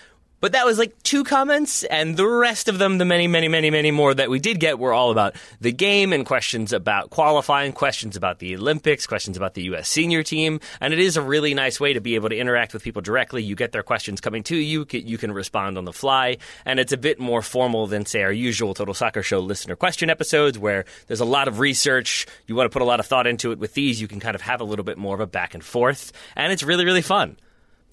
But 0.41 0.53
that 0.53 0.65
was 0.65 0.79
like 0.79 1.01
two 1.03 1.25
comments, 1.25 1.84
and 1.84 2.15
the 2.15 2.25
rest 2.25 2.69
of 2.69 2.77
them, 2.77 2.98
the 2.98 3.05
many, 3.05 3.27
many, 3.27 3.50
many, 3.50 3.69
many 3.69 3.91
more 3.91 4.13
that 4.13 4.29
we 4.29 4.39
did 4.39 4.60
get, 4.60 4.79
were 4.79 4.93
all 4.93 5.12
about 5.12 5.36
the 5.60 5.74
game 5.74 6.13
and 6.13 6.25
questions 6.25 6.72
about 6.72 7.10
qualifying, 7.10 7.74
questions 7.74 8.15
about 8.15 8.39
the 8.39 8.55
Olympics, 8.55 9.05
questions 9.05 9.36
about 9.36 9.53
the 9.53 9.63
U.S. 9.63 9.89
senior 9.89 10.24
team. 10.24 10.62
And 10.79 10.93
it 10.93 11.00
is 11.00 11.17
a 11.17 11.22
really 11.22 11.53
nice 11.53 11.79
way 11.79 11.91
to 11.91 12.00
be 12.00 12.15
able 12.15 12.29
to 12.29 12.38
interact 12.38 12.74
with 12.74 12.84
people 12.84 13.01
directly. 13.01 13.43
You 13.43 13.55
get 13.55 13.74
their 13.74 13.84
questions 13.84 14.22
coming 14.22 14.43
to 14.43 14.55
you, 14.55 14.86
you 14.89 15.17
can 15.17 15.34
respond 15.34 15.77
on 15.77 15.84
the 15.84 15.91
fly, 15.91 16.38
and 16.65 16.79
it's 16.79 16.93
a 16.93 16.98
bit 16.98 17.19
more 17.19 17.41
formal 17.41 17.88
than, 17.88 18.05
say, 18.05 18.24
our 18.24 18.31
usual 18.31 18.74
Total 18.74 18.93
Soccer 18.93 19.24
Show 19.24 19.39
listener 19.39 19.75
question 19.75 20.10
episodes, 20.10 20.58
where 20.58 20.86
there's 21.08 21.19
a 21.19 21.25
lot 21.25 21.50
of 21.50 21.60
research. 21.60 22.25
You 22.48 22.55
want 22.55 22.65
to 22.65 22.74
put 22.74 22.81
a 22.81 22.86
lot 22.86 23.01
of 23.01 23.05
thought 23.05 23.27
into 23.27 23.51
it. 23.51 23.60
With 23.60 23.74
these, 23.74 24.00
you 24.00 24.08
can 24.08 24.22
kind 24.22 24.36
of 24.36 24.41
have 24.41 24.62
a 24.62 24.63
little 24.65 24.86
bit 24.86 24.98
more 24.98 25.15
of 25.15 25.22
a 25.22 25.27
back 25.27 25.53
and 25.53 25.63
forth, 25.63 26.13
and 26.38 26.53
it's 26.53 26.63
really, 26.63 26.86
really 26.86 27.01
fun. 27.01 27.36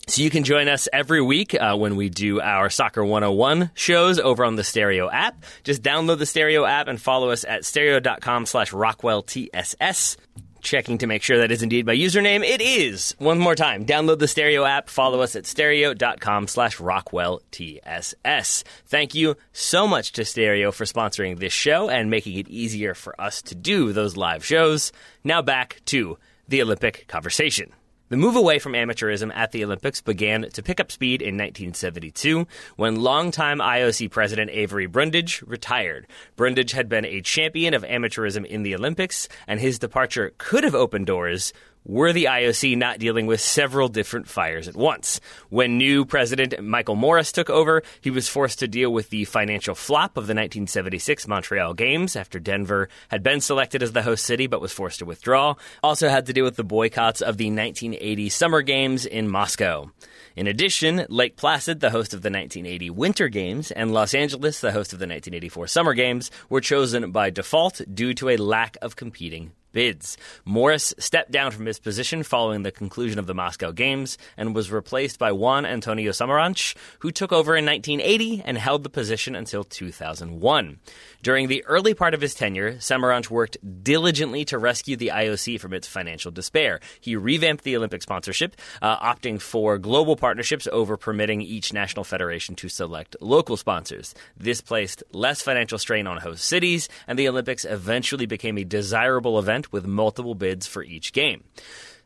So 0.08 0.22
you 0.22 0.30
can 0.30 0.44
join 0.44 0.68
us 0.68 0.88
every 0.92 1.20
week 1.20 1.54
uh, 1.54 1.76
when 1.76 1.96
we 1.96 2.08
do 2.10 2.40
our 2.40 2.70
Soccer 2.70 3.04
101 3.04 3.72
shows 3.74 4.20
over 4.20 4.44
on 4.44 4.54
the 4.54 4.62
Stereo 4.62 5.10
app. 5.10 5.44
Just 5.64 5.82
download 5.82 6.18
the 6.18 6.26
Stereo 6.26 6.64
app 6.64 6.86
and 6.86 7.00
follow 7.00 7.30
us 7.30 7.44
at 7.44 7.64
stereo.com 7.64 8.46
slash 8.46 8.70
rockwelltss. 8.70 10.16
Checking 10.62 10.98
to 10.98 11.06
make 11.06 11.22
sure 11.22 11.38
that 11.38 11.50
is 11.50 11.62
indeed 11.62 11.86
my 11.86 11.94
username. 11.94 12.44
It 12.44 12.60
is. 12.60 13.16
One 13.18 13.38
more 13.38 13.56
time. 13.56 13.84
Download 13.84 14.18
the 14.18 14.28
Stereo 14.28 14.64
app. 14.64 14.88
Follow 14.88 15.22
us 15.22 15.34
at 15.34 15.44
stereo.com 15.44 16.46
slash 16.46 16.78
rockwelltss. 16.78 18.64
Thank 18.86 19.14
you 19.14 19.36
so 19.52 19.86
much 19.88 20.12
to 20.12 20.24
Stereo 20.24 20.70
for 20.70 20.84
sponsoring 20.84 21.38
this 21.38 21.52
show 21.52 21.88
and 21.88 22.10
making 22.10 22.38
it 22.38 22.48
easier 22.48 22.94
for 22.94 23.20
us 23.20 23.42
to 23.42 23.56
do 23.56 23.92
those 23.92 24.16
live 24.16 24.44
shows. 24.44 24.92
Now 25.24 25.42
back 25.42 25.80
to 25.86 26.16
the 26.48 26.62
Olympic 26.62 27.06
conversation. 27.08 27.72
The 28.08 28.16
move 28.16 28.36
away 28.36 28.60
from 28.60 28.74
amateurism 28.74 29.34
at 29.34 29.50
the 29.50 29.64
Olympics 29.64 30.00
began 30.00 30.48
to 30.50 30.62
pick 30.62 30.78
up 30.78 30.92
speed 30.92 31.20
in 31.20 31.34
1972 31.34 32.46
when 32.76 33.00
longtime 33.00 33.58
IOC 33.58 34.12
president 34.12 34.48
Avery 34.52 34.86
Brundage 34.86 35.42
retired. 35.42 36.06
Brundage 36.36 36.70
had 36.70 36.88
been 36.88 37.04
a 37.04 37.20
champion 37.20 37.74
of 37.74 37.82
amateurism 37.82 38.46
in 38.46 38.62
the 38.62 38.76
Olympics, 38.76 39.28
and 39.48 39.58
his 39.58 39.80
departure 39.80 40.32
could 40.38 40.62
have 40.62 40.74
opened 40.74 41.06
doors 41.06 41.52
were 41.86 42.12
the 42.12 42.24
IOC 42.24 42.76
not 42.76 42.98
dealing 42.98 43.26
with 43.26 43.40
several 43.40 43.88
different 43.88 44.28
fires 44.28 44.66
at 44.66 44.74
once. 44.76 45.20
When 45.48 45.78
new 45.78 46.04
president 46.04 46.62
Michael 46.62 46.96
Morris 46.96 47.30
took 47.30 47.48
over, 47.48 47.82
he 48.00 48.10
was 48.10 48.28
forced 48.28 48.58
to 48.58 48.68
deal 48.68 48.92
with 48.92 49.10
the 49.10 49.24
financial 49.24 49.74
flop 49.74 50.16
of 50.16 50.26
the 50.26 50.34
1976 50.34 51.28
Montreal 51.28 51.74
Games 51.74 52.16
after 52.16 52.38
Denver 52.40 52.88
had 53.08 53.22
been 53.22 53.40
selected 53.40 53.82
as 53.82 53.92
the 53.92 54.02
host 54.02 54.24
city 54.24 54.46
but 54.46 54.60
was 54.60 54.72
forced 54.72 54.98
to 54.98 55.04
withdraw. 55.04 55.54
Also 55.82 56.08
had 56.08 56.26
to 56.26 56.32
deal 56.32 56.44
with 56.44 56.56
the 56.56 56.64
boycotts 56.64 57.20
of 57.20 57.36
the 57.36 57.46
1980 57.46 58.28
Summer 58.30 58.62
Games 58.62 59.06
in 59.06 59.28
Moscow. 59.28 59.90
In 60.34 60.46
addition, 60.46 61.06
Lake 61.08 61.36
Placid, 61.36 61.80
the 61.80 61.90
host 61.90 62.12
of 62.12 62.22
the 62.22 62.30
1980 62.30 62.90
Winter 62.90 63.28
Games, 63.28 63.70
and 63.70 63.94
Los 63.94 64.12
Angeles, 64.12 64.60
the 64.60 64.72
host 64.72 64.92
of 64.92 64.98
the 64.98 65.04
1984 65.04 65.66
Summer 65.68 65.94
Games, 65.94 66.30
were 66.50 66.60
chosen 66.60 67.10
by 67.10 67.30
default 67.30 67.80
due 67.94 68.12
to 68.14 68.28
a 68.28 68.36
lack 68.36 68.76
of 68.82 68.96
competing 68.96 69.52
bids. 69.76 70.16
Morris 70.46 70.94
stepped 70.98 71.30
down 71.30 71.50
from 71.50 71.66
his 71.66 71.78
position 71.78 72.22
following 72.22 72.62
the 72.62 72.72
conclusion 72.72 73.18
of 73.18 73.26
the 73.26 73.34
Moscow 73.34 73.72
Games 73.72 74.16
and 74.34 74.54
was 74.54 74.72
replaced 74.72 75.18
by 75.18 75.32
Juan 75.32 75.66
Antonio 75.66 76.12
Samaranch, 76.12 76.74
who 77.00 77.10
took 77.10 77.30
over 77.30 77.54
in 77.54 77.66
1980 77.66 78.40
and 78.46 78.56
held 78.56 78.84
the 78.84 78.88
position 78.88 79.36
until 79.36 79.64
2001. 79.64 80.78
During 81.22 81.48
the 81.48 81.62
early 81.66 81.92
part 81.92 82.14
of 82.14 82.22
his 82.22 82.34
tenure, 82.34 82.76
Samaranch 82.76 83.28
worked 83.28 83.58
diligently 83.82 84.46
to 84.46 84.56
rescue 84.56 84.96
the 84.96 85.12
IOC 85.12 85.60
from 85.60 85.74
its 85.74 85.86
financial 85.86 86.30
despair. 86.30 86.80
He 86.98 87.14
revamped 87.14 87.62
the 87.62 87.76
Olympic 87.76 88.00
sponsorship, 88.00 88.56
uh, 88.80 88.96
opting 89.00 89.38
for 89.38 89.76
global 89.76 90.16
partnerships 90.16 90.66
over 90.72 90.96
permitting 90.96 91.42
each 91.42 91.74
national 91.74 92.04
federation 92.04 92.54
to 92.56 92.70
select 92.70 93.14
local 93.20 93.58
sponsors. 93.58 94.14
This 94.38 94.62
placed 94.62 95.02
less 95.12 95.42
financial 95.42 95.78
strain 95.78 96.06
on 96.06 96.16
host 96.16 96.44
cities, 96.44 96.88
and 97.06 97.18
the 97.18 97.28
Olympics 97.28 97.66
eventually 97.66 98.24
became 98.24 98.56
a 98.56 98.64
desirable 98.64 99.38
event 99.38 99.65
with 99.72 99.86
multiple 99.86 100.34
bids 100.34 100.66
for 100.66 100.82
each 100.82 101.12
game. 101.12 101.44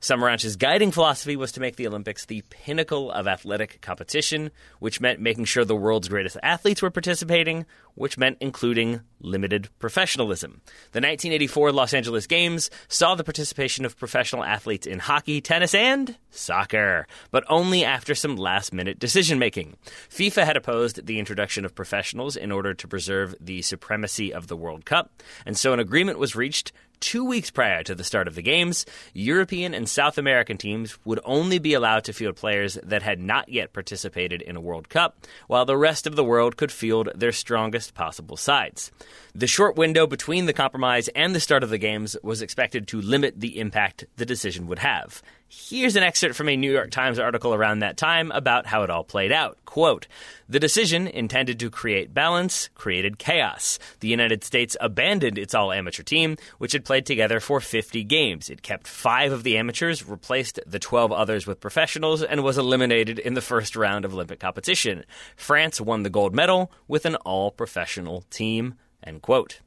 Samaranch's 0.02 0.56
guiding 0.56 0.92
philosophy 0.92 1.36
was 1.36 1.52
to 1.52 1.60
make 1.60 1.76
the 1.76 1.86
Olympics 1.86 2.24
the 2.24 2.42
pinnacle 2.48 3.10
of 3.10 3.28
athletic 3.28 3.82
competition, 3.82 4.50
which 4.78 4.98
meant 4.98 5.20
making 5.20 5.44
sure 5.44 5.62
the 5.62 5.76
world's 5.76 6.08
greatest 6.08 6.38
athletes 6.42 6.80
were 6.80 6.90
participating, 6.90 7.66
which 7.96 8.16
meant 8.16 8.38
including 8.40 9.02
limited 9.20 9.68
professionalism. 9.78 10.62
The 10.92 11.02
1984 11.02 11.72
Los 11.72 11.92
Angeles 11.92 12.26
Games 12.26 12.70
saw 12.88 13.14
the 13.14 13.24
participation 13.24 13.84
of 13.84 13.98
professional 13.98 14.42
athletes 14.42 14.86
in 14.86 15.00
hockey, 15.00 15.42
tennis, 15.42 15.74
and 15.74 16.16
soccer, 16.30 17.06
but 17.30 17.44
only 17.50 17.84
after 17.84 18.14
some 18.14 18.36
last 18.36 18.72
minute 18.72 18.98
decision 18.98 19.38
making. 19.38 19.76
FIFA 20.08 20.46
had 20.46 20.56
opposed 20.56 21.04
the 21.04 21.18
introduction 21.18 21.66
of 21.66 21.74
professionals 21.74 22.36
in 22.36 22.50
order 22.50 22.72
to 22.72 22.88
preserve 22.88 23.34
the 23.38 23.60
supremacy 23.60 24.32
of 24.32 24.46
the 24.46 24.56
World 24.56 24.86
Cup, 24.86 25.22
and 25.44 25.58
so 25.58 25.74
an 25.74 25.80
agreement 25.80 26.18
was 26.18 26.34
reached 26.34 26.72
two 27.00 27.24
weeks 27.24 27.50
prior 27.50 27.82
to 27.82 27.94
the 27.94 28.04
start 28.04 28.28
of 28.28 28.34
the 28.34 28.42
games, 28.42 28.86
European 29.12 29.74
and 29.74 29.88
South 29.88 30.18
American 30.18 30.56
teams 30.56 30.98
would 31.04 31.20
only 31.24 31.58
be 31.58 31.74
allowed 31.74 32.04
to 32.04 32.12
field 32.12 32.36
players 32.36 32.78
that 32.82 33.02
had 33.02 33.18
not 33.18 33.48
yet 33.48 33.72
participated 33.72 34.42
in 34.42 34.56
a 34.56 34.60
World 34.60 34.88
Cup, 34.88 35.26
while 35.48 35.64
the 35.64 35.76
rest 35.76 36.06
of 36.06 36.16
the 36.16 36.24
world 36.24 36.56
could 36.56 36.70
field 36.70 37.08
their 37.14 37.32
strongest 37.32 37.94
possible 37.94 38.36
sides. 38.36 38.92
The 39.34 39.46
short 39.46 39.76
window 39.76 40.06
between 40.06 40.46
the 40.46 40.52
compromise 40.52 41.08
and 41.08 41.34
the 41.34 41.40
start 41.40 41.62
of 41.62 41.70
the 41.70 41.78
games 41.78 42.16
was 42.22 42.42
expected 42.42 42.86
to 42.88 43.00
limit 43.00 43.40
the 43.40 43.58
impact 43.58 44.04
the 44.16 44.26
decision 44.26 44.66
would 44.66 44.80
have. 44.80 45.22
Here's 45.52 45.96
an 45.96 46.04
excerpt 46.04 46.36
from 46.36 46.48
a 46.48 46.56
New 46.56 46.70
York 46.70 46.92
Times 46.92 47.18
article 47.18 47.52
around 47.52 47.80
that 47.80 47.96
time 47.96 48.30
about 48.30 48.66
how 48.66 48.84
it 48.84 48.90
all 48.90 49.02
played 49.02 49.32
out. 49.32 49.58
Quote, 49.64 50.06
the 50.48 50.60
decision, 50.60 51.08
intended 51.08 51.58
to 51.58 51.70
create 51.70 52.14
balance, 52.14 52.68
created 52.76 53.18
chaos. 53.18 53.80
The 53.98 54.06
United 54.06 54.44
States 54.44 54.76
abandoned 54.80 55.38
its 55.38 55.52
all 55.52 55.72
amateur 55.72 56.04
team, 56.04 56.36
which 56.58 56.70
had 56.70 56.84
played 56.84 57.04
together 57.04 57.40
for 57.40 57.60
50 57.60 58.04
games. 58.04 58.48
It 58.48 58.62
kept 58.62 58.86
five 58.86 59.32
of 59.32 59.42
the 59.42 59.58
amateurs, 59.58 60.06
replaced 60.06 60.60
the 60.68 60.78
12 60.78 61.10
others 61.10 61.48
with 61.48 61.58
professionals, 61.58 62.22
and 62.22 62.44
was 62.44 62.56
eliminated 62.56 63.18
in 63.18 63.34
the 63.34 63.40
first 63.40 63.74
round 63.74 64.04
of 64.04 64.14
Olympic 64.14 64.38
competition. 64.38 65.04
France 65.34 65.80
won 65.80 66.04
the 66.04 66.10
gold 66.10 66.32
medal 66.32 66.70
with 66.86 67.04
an 67.04 67.16
all 67.16 67.50
professional 67.50 68.22
team. 68.30 68.74
End 69.02 69.20
quote. 69.20 69.58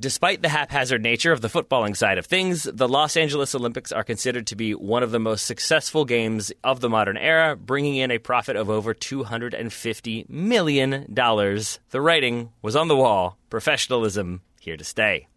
Despite 0.00 0.42
the 0.42 0.48
haphazard 0.48 1.02
nature 1.02 1.32
of 1.32 1.40
the 1.40 1.48
footballing 1.48 1.96
side 1.96 2.18
of 2.18 2.26
things, 2.26 2.64
the 2.64 2.88
Los 2.88 3.16
Angeles 3.16 3.54
Olympics 3.54 3.92
are 3.92 4.04
considered 4.04 4.46
to 4.48 4.56
be 4.56 4.74
one 4.74 5.02
of 5.02 5.10
the 5.10 5.20
most 5.20 5.46
successful 5.46 6.04
games 6.04 6.52
of 6.62 6.80
the 6.80 6.88
modern 6.88 7.16
era, 7.16 7.56
bringing 7.56 7.96
in 7.96 8.10
a 8.10 8.18
profit 8.18 8.56
of 8.56 8.68
over 8.68 8.94
$250 8.94 10.28
million. 10.28 11.06
The 11.14 12.00
writing 12.00 12.50
was 12.60 12.76
on 12.76 12.88
the 12.88 12.96
wall 12.96 13.38
professionalism 13.50 14.40
here 14.60 14.76
to 14.76 14.84
stay. 14.84 15.28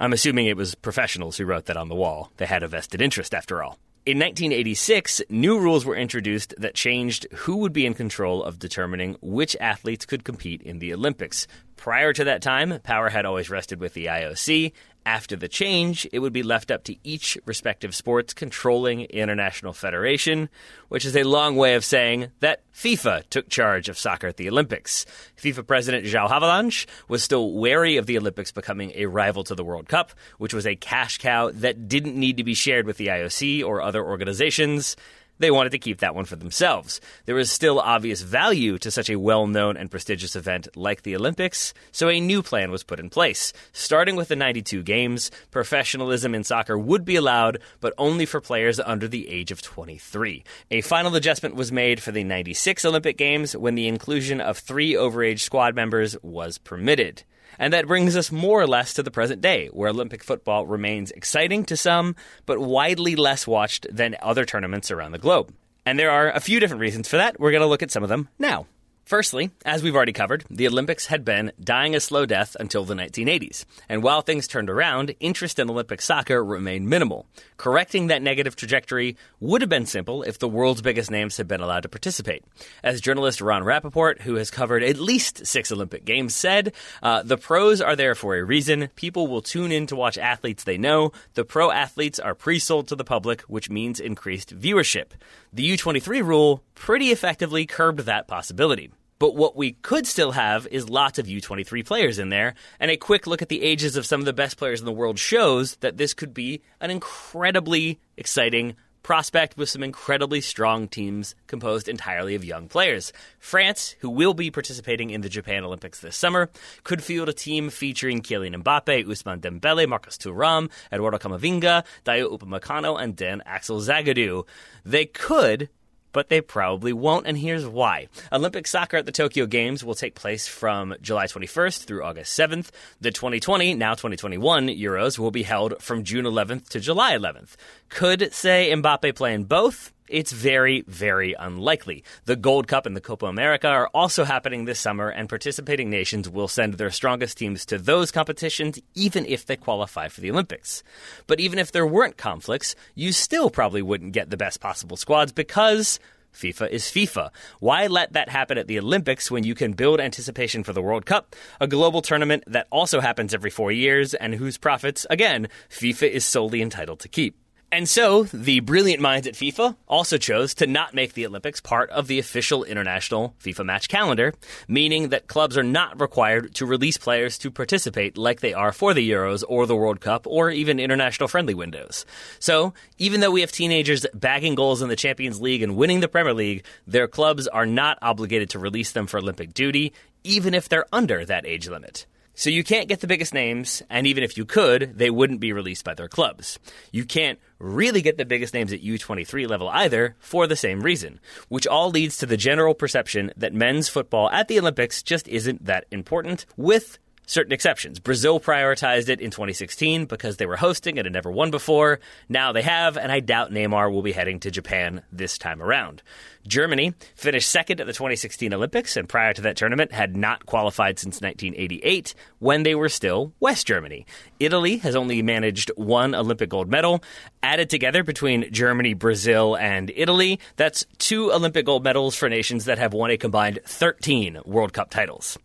I'm 0.00 0.12
assuming 0.12 0.46
it 0.46 0.56
was 0.56 0.74
professionals 0.74 1.36
who 1.36 1.44
wrote 1.44 1.66
that 1.66 1.76
on 1.76 1.88
the 1.88 1.94
wall. 1.94 2.30
They 2.36 2.46
had 2.46 2.62
a 2.62 2.68
vested 2.68 3.02
interest, 3.02 3.34
after 3.34 3.62
all. 3.62 3.78
In 4.06 4.18
1986, 4.18 5.20
new 5.28 5.58
rules 5.58 5.84
were 5.84 5.96
introduced 5.96 6.54
that 6.56 6.74
changed 6.74 7.26
who 7.34 7.56
would 7.58 7.74
be 7.74 7.84
in 7.84 7.92
control 7.92 8.42
of 8.42 8.58
determining 8.58 9.18
which 9.20 9.54
athletes 9.60 10.06
could 10.06 10.24
compete 10.24 10.62
in 10.62 10.78
the 10.78 10.94
Olympics. 10.94 11.46
Prior 11.78 12.12
to 12.12 12.24
that 12.24 12.42
time, 12.42 12.80
power 12.82 13.08
had 13.08 13.24
always 13.24 13.48
rested 13.48 13.78
with 13.80 13.94
the 13.94 14.06
IOC. 14.06 14.72
After 15.06 15.36
the 15.36 15.46
change, 15.46 16.08
it 16.12 16.18
would 16.18 16.32
be 16.32 16.42
left 16.42 16.72
up 16.72 16.82
to 16.84 16.96
each 17.04 17.38
respective 17.46 17.94
sport's 17.94 18.34
controlling 18.34 19.02
international 19.02 19.72
federation, 19.72 20.50
which 20.88 21.04
is 21.04 21.16
a 21.16 21.22
long 21.22 21.54
way 21.54 21.76
of 21.76 21.84
saying 21.84 22.32
that 22.40 22.62
FIFA 22.74 23.22
took 23.30 23.48
charge 23.48 23.88
of 23.88 23.96
soccer 23.96 24.26
at 24.26 24.38
the 24.38 24.48
Olympics. 24.48 25.06
FIFA 25.40 25.68
president 25.68 26.04
João 26.04 26.28
Havelange 26.28 26.86
was 27.08 27.22
still 27.22 27.52
wary 27.52 27.96
of 27.96 28.06
the 28.06 28.18
Olympics 28.18 28.50
becoming 28.50 28.90
a 28.96 29.06
rival 29.06 29.44
to 29.44 29.54
the 29.54 29.64
World 29.64 29.88
Cup, 29.88 30.10
which 30.38 30.52
was 30.52 30.66
a 30.66 30.74
cash 30.74 31.18
cow 31.18 31.52
that 31.54 31.88
didn't 31.88 32.16
need 32.16 32.38
to 32.38 32.44
be 32.44 32.54
shared 32.54 32.86
with 32.86 32.96
the 32.96 33.06
IOC 33.06 33.64
or 33.64 33.80
other 33.80 34.04
organizations. 34.04 34.96
They 35.38 35.50
wanted 35.50 35.70
to 35.70 35.78
keep 35.78 35.98
that 35.98 36.14
one 36.14 36.24
for 36.24 36.36
themselves. 36.36 37.00
There 37.26 37.34
was 37.34 37.50
still 37.50 37.80
obvious 37.80 38.22
value 38.22 38.78
to 38.78 38.90
such 38.90 39.10
a 39.10 39.18
well 39.18 39.46
known 39.46 39.76
and 39.76 39.90
prestigious 39.90 40.36
event 40.36 40.68
like 40.76 41.02
the 41.02 41.16
Olympics, 41.16 41.74
so 41.92 42.08
a 42.08 42.20
new 42.20 42.42
plan 42.42 42.70
was 42.70 42.84
put 42.84 43.00
in 43.00 43.10
place. 43.10 43.52
Starting 43.72 44.16
with 44.16 44.28
the 44.28 44.36
92 44.36 44.82
games, 44.82 45.30
professionalism 45.50 46.34
in 46.34 46.44
soccer 46.44 46.78
would 46.78 47.04
be 47.04 47.16
allowed, 47.16 47.58
but 47.80 47.94
only 47.98 48.26
for 48.26 48.40
players 48.40 48.80
under 48.80 49.08
the 49.08 49.28
age 49.28 49.50
of 49.50 49.62
23. 49.62 50.44
A 50.70 50.80
final 50.82 51.14
adjustment 51.14 51.54
was 51.54 51.72
made 51.72 52.02
for 52.02 52.12
the 52.12 52.24
96 52.24 52.84
Olympic 52.84 53.16
Games 53.16 53.56
when 53.56 53.74
the 53.74 53.88
inclusion 53.88 54.40
of 54.40 54.58
three 54.58 54.94
overage 54.94 55.40
squad 55.40 55.74
members 55.74 56.16
was 56.22 56.58
permitted. 56.58 57.24
And 57.58 57.72
that 57.72 57.86
brings 57.86 58.16
us 58.16 58.30
more 58.30 58.60
or 58.60 58.66
less 58.66 58.94
to 58.94 59.02
the 59.02 59.10
present 59.10 59.40
day, 59.40 59.68
where 59.68 59.90
Olympic 59.90 60.22
football 60.22 60.66
remains 60.66 61.10
exciting 61.10 61.64
to 61.64 61.76
some, 61.76 62.16
but 62.46 62.60
widely 62.60 63.16
less 63.16 63.46
watched 63.46 63.86
than 63.90 64.16
other 64.22 64.44
tournaments 64.44 64.90
around 64.90 65.12
the 65.12 65.18
globe. 65.18 65.52
And 65.84 65.98
there 65.98 66.10
are 66.10 66.30
a 66.30 66.40
few 66.40 66.60
different 66.60 66.80
reasons 66.80 67.08
for 67.08 67.16
that. 67.16 67.40
We're 67.40 67.50
going 67.50 67.62
to 67.62 67.66
look 67.66 67.82
at 67.82 67.90
some 67.90 68.02
of 68.02 68.08
them 68.08 68.28
now. 68.38 68.66
Firstly, 69.08 69.50
as 69.64 69.82
we've 69.82 69.96
already 69.96 70.12
covered, 70.12 70.44
the 70.50 70.66
Olympics 70.66 71.06
had 71.06 71.24
been 71.24 71.50
dying 71.58 71.94
a 71.94 71.98
slow 71.98 72.26
death 72.26 72.54
until 72.60 72.84
the 72.84 72.92
1980s. 72.92 73.64
And 73.88 74.02
while 74.02 74.20
things 74.20 74.46
turned 74.46 74.68
around, 74.68 75.14
interest 75.18 75.58
in 75.58 75.70
Olympic 75.70 76.02
soccer 76.02 76.44
remained 76.44 76.90
minimal. 76.90 77.24
Correcting 77.56 78.08
that 78.08 78.20
negative 78.20 78.54
trajectory 78.54 79.16
would 79.40 79.62
have 79.62 79.70
been 79.70 79.86
simple 79.86 80.22
if 80.24 80.38
the 80.38 80.46
world's 80.46 80.82
biggest 80.82 81.10
names 81.10 81.38
had 81.38 81.48
been 81.48 81.62
allowed 81.62 81.84
to 81.84 81.88
participate. 81.88 82.44
As 82.84 83.00
journalist 83.00 83.40
Ron 83.40 83.64
Rapoport, 83.64 84.20
who 84.20 84.34
has 84.34 84.50
covered 84.50 84.82
at 84.82 84.98
least 84.98 85.46
six 85.46 85.72
Olympic 85.72 86.04
Games, 86.04 86.34
said, 86.34 86.74
uh, 87.02 87.22
the 87.22 87.38
pros 87.38 87.80
are 87.80 87.96
there 87.96 88.14
for 88.14 88.36
a 88.36 88.44
reason. 88.44 88.90
People 88.94 89.26
will 89.26 89.40
tune 89.40 89.72
in 89.72 89.86
to 89.86 89.96
watch 89.96 90.18
athletes 90.18 90.64
they 90.64 90.76
know. 90.76 91.12
The 91.32 91.46
pro 91.46 91.70
athletes 91.70 92.18
are 92.18 92.34
pre 92.34 92.58
sold 92.58 92.88
to 92.88 92.94
the 92.94 93.04
public, 93.04 93.40
which 93.42 93.70
means 93.70 94.00
increased 94.00 94.54
viewership. 94.54 95.12
The 95.50 95.78
U23 95.78 96.22
rule 96.22 96.62
pretty 96.74 97.06
effectively 97.06 97.64
curbed 97.64 98.00
that 98.00 98.28
possibility. 98.28 98.90
But 99.18 99.34
what 99.34 99.56
we 99.56 99.72
could 99.72 100.06
still 100.06 100.32
have 100.32 100.66
is 100.68 100.88
lots 100.88 101.18
of 101.18 101.26
U23 101.26 101.84
players 101.84 102.18
in 102.18 102.28
there, 102.28 102.54
and 102.78 102.90
a 102.90 102.96
quick 102.96 103.26
look 103.26 103.42
at 103.42 103.48
the 103.48 103.62
ages 103.62 103.96
of 103.96 104.06
some 104.06 104.20
of 104.20 104.26
the 104.26 104.32
best 104.32 104.56
players 104.56 104.80
in 104.80 104.86
the 104.86 104.92
world 104.92 105.18
shows 105.18 105.76
that 105.76 105.96
this 105.96 106.14
could 106.14 106.32
be 106.32 106.62
an 106.80 106.90
incredibly 106.90 107.98
exciting 108.16 108.76
prospect 109.02 109.56
with 109.56 109.70
some 109.70 109.82
incredibly 109.82 110.40
strong 110.40 110.86
teams 110.86 111.34
composed 111.46 111.88
entirely 111.88 112.34
of 112.34 112.44
young 112.44 112.68
players. 112.68 113.12
France, 113.38 113.96
who 114.00 114.10
will 114.10 114.34
be 114.34 114.50
participating 114.50 115.10
in 115.10 115.22
the 115.22 115.28
Japan 115.28 115.64
Olympics 115.64 116.00
this 116.00 116.14
summer, 116.14 116.50
could 116.84 117.02
field 117.02 117.28
a 117.28 117.32
team 117.32 117.70
featuring 117.70 118.20
Kylian 118.20 118.62
Mbappe, 118.62 119.06
Ousmane 119.06 119.40
Dembele, 119.40 119.88
Marcus 119.88 120.18
Thuram, 120.18 120.70
Eduardo 120.92 121.18
Camavinga, 121.18 121.84
Dayot 122.04 122.38
Upamecano, 122.38 123.00
and 123.00 123.16
Dan 123.16 123.42
Axel 123.46 123.80
Zagadou. 123.80 124.46
They 124.84 125.06
could 125.06 125.70
but 126.12 126.28
they 126.28 126.40
probably 126.40 126.92
won't, 126.92 127.26
and 127.26 127.38
here's 127.38 127.66
why. 127.66 128.08
Olympic 128.32 128.66
soccer 128.66 128.96
at 128.96 129.06
the 129.06 129.12
Tokyo 129.12 129.46
Games 129.46 129.84
will 129.84 129.94
take 129.94 130.14
place 130.14 130.46
from 130.46 130.94
July 131.00 131.26
21st 131.26 131.84
through 131.84 132.04
August 132.04 132.38
7th. 132.38 132.70
The 133.00 133.10
2020, 133.10 133.74
now 133.74 133.92
2021 133.92 134.68
Euros 134.68 135.18
will 135.18 135.30
be 135.30 135.42
held 135.42 135.82
from 135.82 136.04
June 136.04 136.24
11th 136.24 136.68
to 136.70 136.80
July 136.80 137.12
11th. 137.12 137.56
Could, 137.88 138.32
say, 138.32 138.72
Mbappe 138.74 139.14
play 139.14 139.34
in 139.34 139.44
both? 139.44 139.92
It's 140.08 140.32
very, 140.32 140.82
very 140.86 141.34
unlikely. 141.38 142.04
The 142.24 142.36
Gold 142.36 142.66
Cup 142.66 142.86
and 142.86 142.96
the 142.96 143.00
Copa 143.00 143.26
America 143.26 143.68
are 143.68 143.90
also 143.92 144.24
happening 144.24 144.64
this 144.64 144.80
summer, 144.80 145.08
and 145.08 145.28
participating 145.28 145.90
nations 145.90 146.28
will 146.28 146.48
send 146.48 146.74
their 146.74 146.90
strongest 146.90 147.38
teams 147.38 147.66
to 147.66 147.78
those 147.78 148.10
competitions, 148.10 148.78
even 148.94 149.26
if 149.26 149.44
they 149.44 149.56
qualify 149.56 150.08
for 150.08 150.20
the 150.20 150.30
Olympics. 150.30 150.82
But 151.26 151.40
even 151.40 151.58
if 151.58 151.72
there 151.72 151.86
weren't 151.86 152.16
conflicts, 152.16 152.74
you 152.94 153.12
still 153.12 153.50
probably 153.50 153.82
wouldn't 153.82 154.12
get 154.12 154.30
the 154.30 154.36
best 154.36 154.60
possible 154.60 154.96
squads 154.96 155.32
because 155.32 156.00
FIFA 156.34 156.70
is 156.70 156.84
FIFA. 156.84 157.30
Why 157.60 157.86
let 157.86 158.12
that 158.12 158.28
happen 158.28 158.58
at 158.58 158.66
the 158.66 158.78
Olympics 158.78 159.30
when 159.30 159.44
you 159.44 159.54
can 159.54 159.72
build 159.72 160.00
anticipation 160.00 160.62
for 160.62 160.72
the 160.72 160.82
World 160.82 161.04
Cup, 161.04 161.34
a 161.60 161.66
global 161.66 162.02
tournament 162.02 162.44
that 162.46 162.68
also 162.70 163.00
happens 163.00 163.34
every 163.34 163.50
four 163.50 163.72
years 163.72 164.14
and 164.14 164.34
whose 164.34 164.58
profits, 164.58 165.06
again, 165.10 165.48
FIFA 165.70 166.10
is 166.10 166.24
solely 166.24 166.62
entitled 166.62 167.00
to 167.00 167.08
keep? 167.08 167.36
And 167.70 167.86
so, 167.86 168.22
the 168.22 168.60
brilliant 168.60 169.02
minds 169.02 169.26
at 169.26 169.34
FIFA 169.34 169.76
also 169.86 170.16
chose 170.16 170.54
to 170.54 170.66
not 170.66 170.94
make 170.94 171.12
the 171.12 171.26
Olympics 171.26 171.60
part 171.60 171.90
of 171.90 172.06
the 172.06 172.18
official 172.18 172.64
international 172.64 173.34
FIFA 173.42 173.66
match 173.66 173.88
calendar, 173.90 174.32
meaning 174.68 175.10
that 175.10 175.26
clubs 175.26 175.58
are 175.58 175.62
not 175.62 176.00
required 176.00 176.54
to 176.54 176.64
release 176.64 176.96
players 176.96 177.36
to 177.38 177.50
participate 177.50 178.16
like 178.16 178.40
they 178.40 178.54
are 178.54 178.72
for 178.72 178.94
the 178.94 179.10
Euros 179.10 179.44
or 179.46 179.66
the 179.66 179.76
World 179.76 180.00
Cup 180.00 180.26
or 180.26 180.50
even 180.50 180.80
international 180.80 181.28
friendly 181.28 181.52
windows. 181.52 182.06
So, 182.38 182.72
even 182.96 183.20
though 183.20 183.30
we 183.30 183.42
have 183.42 183.52
teenagers 183.52 184.06
bagging 184.14 184.54
goals 184.54 184.80
in 184.80 184.88
the 184.88 184.96
Champions 184.96 185.38
League 185.38 185.62
and 185.62 185.76
winning 185.76 186.00
the 186.00 186.08
Premier 186.08 186.32
League, 186.32 186.64
their 186.86 187.06
clubs 187.06 187.46
are 187.46 187.66
not 187.66 187.98
obligated 188.00 188.48
to 188.50 188.58
release 188.58 188.92
them 188.92 189.06
for 189.06 189.18
Olympic 189.18 189.52
duty, 189.52 189.92
even 190.24 190.54
if 190.54 190.70
they're 190.70 190.86
under 190.90 191.22
that 191.26 191.44
age 191.44 191.68
limit. 191.68 192.06
So 192.38 192.50
you 192.50 192.62
can't 192.62 192.86
get 192.86 193.00
the 193.00 193.08
biggest 193.08 193.34
names, 193.34 193.82
and 193.90 194.06
even 194.06 194.22
if 194.22 194.36
you 194.36 194.44
could, 194.44 194.96
they 194.96 195.10
wouldn't 195.10 195.40
be 195.40 195.52
released 195.52 195.84
by 195.84 195.94
their 195.94 196.06
clubs. 196.06 196.60
You 196.92 197.04
can't 197.04 197.40
really 197.58 198.00
get 198.00 198.16
the 198.16 198.24
biggest 198.24 198.54
names 198.54 198.72
at 198.72 198.80
U23 198.80 199.48
level 199.48 199.68
either 199.68 200.14
for 200.20 200.46
the 200.46 200.54
same 200.54 200.82
reason, 200.82 201.18
which 201.48 201.66
all 201.66 201.90
leads 201.90 202.16
to 202.18 202.26
the 202.26 202.36
general 202.36 202.74
perception 202.74 203.32
that 203.36 203.52
men's 203.52 203.88
football 203.88 204.30
at 204.30 204.46
the 204.46 204.60
Olympics 204.60 205.02
just 205.02 205.26
isn't 205.26 205.64
that 205.64 205.86
important, 205.90 206.46
with 206.56 207.00
certain 207.28 207.52
exceptions. 207.52 208.00
Brazil 208.00 208.40
prioritized 208.40 209.08
it 209.08 209.20
in 209.20 209.30
2016 209.30 210.06
because 210.06 210.38
they 210.38 210.46
were 210.46 210.56
hosting 210.56 210.98
and 210.98 211.06
had 211.06 211.12
never 211.12 211.30
won 211.30 211.50
before. 211.50 212.00
Now 212.28 212.52
they 212.52 212.62
have, 212.62 212.96
and 212.96 213.12
I 213.12 213.20
doubt 213.20 213.52
Neymar 213.52 213.92
will 213.92 214.02
be 214.02 214.12
heading 214.12 214.40
to 214.40 214.50
Japan 214.50 215.02
this 215.12 215.38
time 215.38 215.62
around. 215.62 216.02
Germany 216.46 216.94
finished 217.14 217.50
second 217.50 217.80
at 217.80 217.86
the 217.86 217.92
2016 217.92 218.54
Olympics 218.54 218.96
and 218.96 219.08
prior 219.08 219.34
to 219.34 219.42
that 219.42 219.56
tournament 219.56 219.92
had 219.92 220.16
not 220.16 220.46
qualified 220.46 220.98
since 220.98 221.20
1988 221.20 222.14
when 222.38 222.62
they 222.62 222.74
were 222.74 222.88
still 222.88 223.34
West 223.38 223.66
Germany. 223.66 224.06
Italy 224.40 224.78
has 224.78 224.96
only 224.96 225.20
managed 225.20 225.70
one 225.76 226.14
Olympic 226.14 226.48
gold 226.48 226.70
medal. 226.70 227.02
Added 227.42 227.68
together 227.68 228.02
between 228.02 228.50
Germany, 228.50 228.94
Brazil, 228.94 229.56
and 229.56 229.92
Italy, 229.94 230.40
that's 230.56 230.86
two 230.96 231.30
Olympic 231.30 231.66
gold 231.66 231.84
medals 231.84 232.16
for 232.16 232.30
nations 232.30 232.64
that 232.64 232.78
have 232.78 232.94
won 232.94 233.10
a 233.10 233.18
combined 233.18 233.60
13 233.66 234.40
World 234.46 234.72
Cup 234.72 234.88
titles. 234.88 235.38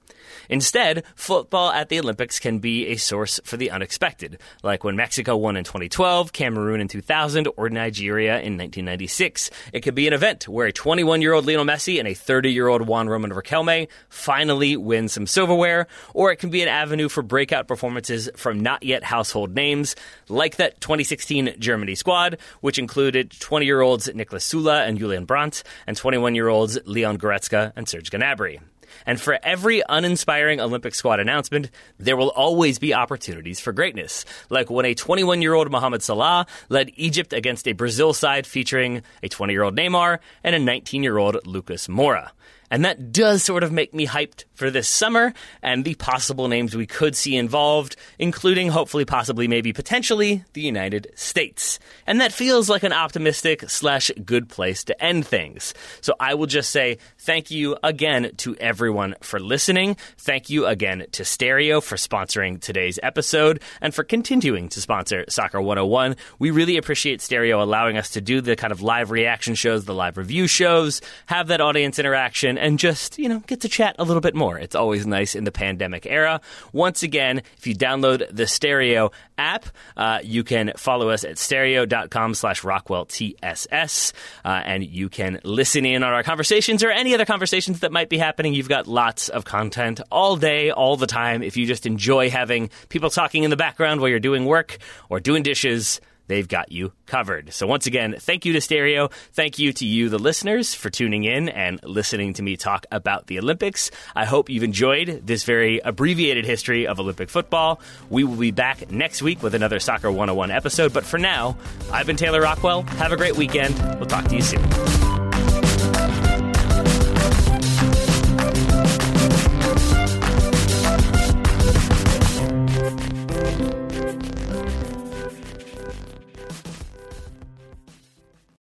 Instead, 0.49 1.03
football 1.15 1.71
at 1.71 1.89
the 1.89 1.99
Olympics 1.99 2.39
can 2.39 2.59
be 2.59 2.87
a 2.87 2.95
source 2.95 3.39
for 3.43 3.57
the 3.57 3.71
unexpected, 3.71 4.39
like 4.63 4.83
when 4.83 4.95
Mexico 4.95 5.35
won 5.37 5.57
in 5.57 5.63
2012, 5.63 6.33
Cameroon 6.33 6.81
in 6.81 6.87
2000, 6.87 7.47
or 7.57 7.69
Nigeria 7.69 8.33
in 8.33 8.57
1996. 8.57 9.49
It 9.71 9.81
could 9.81 9.95
be 9.95 10.07
an 10.07 10.13
event 10.13 10.47
where 10.47 10.67
a 10.67 10.71
21 10.71 11.21
year 11.21 11.33
old 11.33 11.45
Lionel 11.45 11.65
Messi 11.65 11.99
and 11.99 12.07
a 12.07 12.13
30 12.13 12.51
year 12.51 12.67
old 12.67 12.87
Juan 12.87 13.09
Roman 13.09 13.31
Riquelme 13.31 13.87
finally 14.09 14.77
win 14.77 15.07
some 15.07 15.27
silverware, 15.27 15.87
or 16.13 16.31
it 16.31 16.37
can 16.37 16.49
be 16.49 16.61
an 16.61 16.67
avenue 16.67 17.09
for 17.09 17.23
breakout 17.23 17.67
performances 17.67 18.29
from 18.35 18.59
not 18.59 18.83
yet 18.83 19.03
household 19.03 19.55
names, 19.55 19.95
like 20.29 20.57
that 20.57 20.81
2016 20.81 21.55
Germany 21.59 21.95
squad, 21.95 22.37
which 22.61 22.79
included 22.79 23.31
20 23.39 23.65
year 23.65 23.81
olds 23.81 24.07
Niklas 24.07 24.43
Süle 24.43 24.87
and 24.87 24.97
Julian 24.97 25.25
Brandt, 25.25 25.63
and 25.87 25.95
21 25.97 26.35
year 26.35 26.47
olds 26.47 26.77
Leon 26.85 27.17
Goretzka 27.17 27.73
and 27.75 27.87
Serge 27.87 28.09
Gnabry. 28.09 28.59
And 29.05 29.19
for 29.19 29.39
every 29.43 29.81
uninspiring 29.87 30.59
Olympic 30.59 30.95
squad 30.95 31.19
announcement, 31.19 31.69
there 31.97 32.17
will 32.17 32.29
always 32.29 32.79
be 32.79 32.93
opportunities 32.93 33.59
for 33.59 33.73
greatness. 33.73 34.25
Like 34.49 34.69
when 34.69 34.85
a 34.85 34.93
21 34.93 35.41
year 35.41 35.53
old 35.53 35.71
Mohamed 35.71 36.03
Salah 36.03 36.45
led 36.69 36.91
Egypt 36.95 37.33
against 37.33 37.67
a 37.67 37.73
Brazil 37.73 38.13
side 38.13 38.47
featuring 38.47 39.03
a 39.21 39.29
20 39.29 39.53
year 39.53 39.63
old 39.63 39.75
Neymar 39.75 40.19
and 40.43 40.55
a 40.55 40.59
19 40.59 41.03
year 41.03 41.17
old 41.17 41.45
Lucas 41.45 41.87
Moura. 41.87 42.31
And 42.73 42.85
that 42.85 43.11
does 43.11 43.43
sort 43.43 43.61
of 43.61 43.71
make 43.71 43.93
me 43.93 44.07
hyped 44.07 44.45
for 44.55 44.71
this 44.71 44.87
summer 44.87 45.31
and 45.61 45.85
the 45.85 45.93
possible 45.93 46.47
names 46.47 46.75
we 46.75 46.87
could 46.87 47.15
see 47.15 47.35
involved, 47.35 47.95
including 48.17 48.69
hopefully, 48.69 49.05
possibly, 49.05 49.47
maybe 49.47 49.73
potentially 49.73 50.43
the 50.53 50.61
United 50.61 51.11
States. 51.13 51.77
And 52.07 52.19
that 52.19 52.33
feels 52.33 52.69
like 52.69 52.81
an 52.81 52.91
optimistic 52.91 53.69
slash 53.69 54.09
good 54.25 54.49
place 54.49 54.83
to 54.85 55.03
end 55.03 55.27
things. 55.27 55.75
So 56.01 56.15
I 56.19 56.33
will 56.33 56.47
just 56.47 56.71
say 56.71 56.97
thank 57.19 57.51
you 57.51 57.77
again 57.83 58.31
to 58.37 58.55
everyone 58.55 59.13
for 59.21 59.39
listening. 59.39 59.95
Thank 60.17 60.49
you 60.49 60.65
again 60.65 61.05
to 61.11 61.23
Stereo 61.23 61.79
for 61.79 61.95
sponsoring 61.95 62.59
today's 62.59 62.97
episode 63.03 63.61
and 63.81 63.93
for 63.93 64.03
continuing 64.03 64.67
to 64.69 64.81
sponsor 64.81 65.25
Soccer 65.29 65.61
101. 65.61 66.15
We 66.39 66.49
really 66.49 66.77
appreciate 66.77 67.21
Stereo 67.21 67.61
allowing 67.61 67.99
us 67.99 68.09
to 68.11 68.21
do 68.21 68.41
the 68.41 68.55
kind 68.55 68.73
of 68.73 68.81
live 68.81 69.11
reaction 69.11 69.53
shows, 69.53 69.85
the 69.85 69.93
live 69.93 70.17
review 70.17 70.47
shows, 70.47 71.01
have 71.27 71.49
that 71.49 71.61
audience 71.61 71.99
interaction, 71.99 72.62
and 72.63 72.79
just, 72.79 73.19
you 73.19 73.27
know, 73.27 73.39
get 73.39 73.59
to 73.61 73.69
chat 73.69 73.97
a 73.99 74.05
little 74.05 74.21
bit 74.21 74.33
more. 74.33 74.57
It's 74.57 74.73
always 74.73 75.05
nice 75.05 75.35
in 75.35 75.43
the 75.43 75.51
pandemic 75.51 76.05
era. 76.05 76.39
Once 76.71 77.03
again, 77.03 77.41
if 77.57 77.67
you 77.67 77.75
download 77.75 78.25
the 78.33 78.47
Stereo 78.47 79.11
app, 79.37 79.65
uh, 79.97 80.19
you 80.23 80.45
can 80.45 80.71
follow 80.77 81.09
us 81.09 81.25
at 81.25 81.37
stereo.com 81.37 82.33
slash 82.33 82.63
Rockwell 82.63 83.05
TSS, 83.05 84.13
uh, 84.45 84.47
and 84.47 84.85
you 84.85 85.09
can 85.09 85.41
listen 85.43 85.85
in 85.85 86.03
on 86.03 86.13
our 86.13 86.23
conversations 86.23 86.85
or 86.85 86.89
any 86.89 87.13
other 87.13 87.25
conversations 87.25 87.81
that 87.81 87.91
might 87.91 88.07
be 88.07 88.17
happening. 88.17 88.53
You've 88.53 88.69
got 88.69 88.87
lots 88.87 89.27
of 89.27 89.43
content 89.43 89.99
all 90.09 90.37
day, 90.37 90.71
all 90.71 90.95
the 90.95 91.07
time. 91.07 91.43
If 91.43 91.57
you 91.57 91.65
just 91.65 91.85
enjoy 91.85 92.29
having 92.29 92.69
people 92.87 93.09
talking 93.09 93.43
in 93.43 93.49
the 93.49 93.57
background 93.57 93.99
while 93.99 94.09
you're 94.09 94.21
doing 94.21 94.45
work 94.45 94.77
or 95.09 95.19
doing 95.19 95.43
dishes, 95.43 95.99
they've 96.27 96.47
got 96.47 96.71
you 96.71 96.93
covered. 97.05 97.53
So, 97.53 97.67
once 97.67 97.87
again, 97.87 98.15
thank 98.19 98.45
you 98.45 98.53
to 98.53 98.61
Stereo. 98.61 99.09
Thank 99.33 99.59
you 99.59 99.73
to 99.73 99.85
you, 99.85 100.09
the 100.09 100.19
listeners, 100.19 100.73
for 100.73 100.89
tuning 100.89 101.23
in 101.23 101.49
and 101.49 101.79
listening 101.83 102.33
to 102.33 102.43
me 102.43 102.57
talk 102.57 102.85
about 102.91 103.27
the 103.27 103.39
Olympics. 103.39 103.91
I 104.15 104.25
hope 104.25 104.49
you've 104.49 104.63
enjoyed 104.63 105.21
this 105.25 105.43
very 105.43 105.79
abbreviated 105.79 106.45
history 106.45 106.87
of 106.87 106.99
Olympic 106.99 107.29
football. 107.29 107.81
We 108.09 108.23
will 108.23 108.35
be 108.35 108.51
back 108.51 108.91
next 108.91 109.21
week 109.21 109.43
with 109.43 109.55
another 109.55 109.79
Soccer 109.79 110.09
101 110.09 110.51
episode. 110.51 110.93
But 110.93 111.05
for 111.05 111.17
now, 111.17 111.57
I've 111.91 112.07
been 112.07 112.17
Taylor 112.17 112.41
Rockwell. 112.41 112.83
Have 112.83 113.11
a 113.11 113.17
great 113.17 113.35
weekend. 113.37 113.77
We'll 113.99 114.07
talk 114.07 114.27
to 114.27 114.35
you 114.35 114.41
soon. 114.41 115.12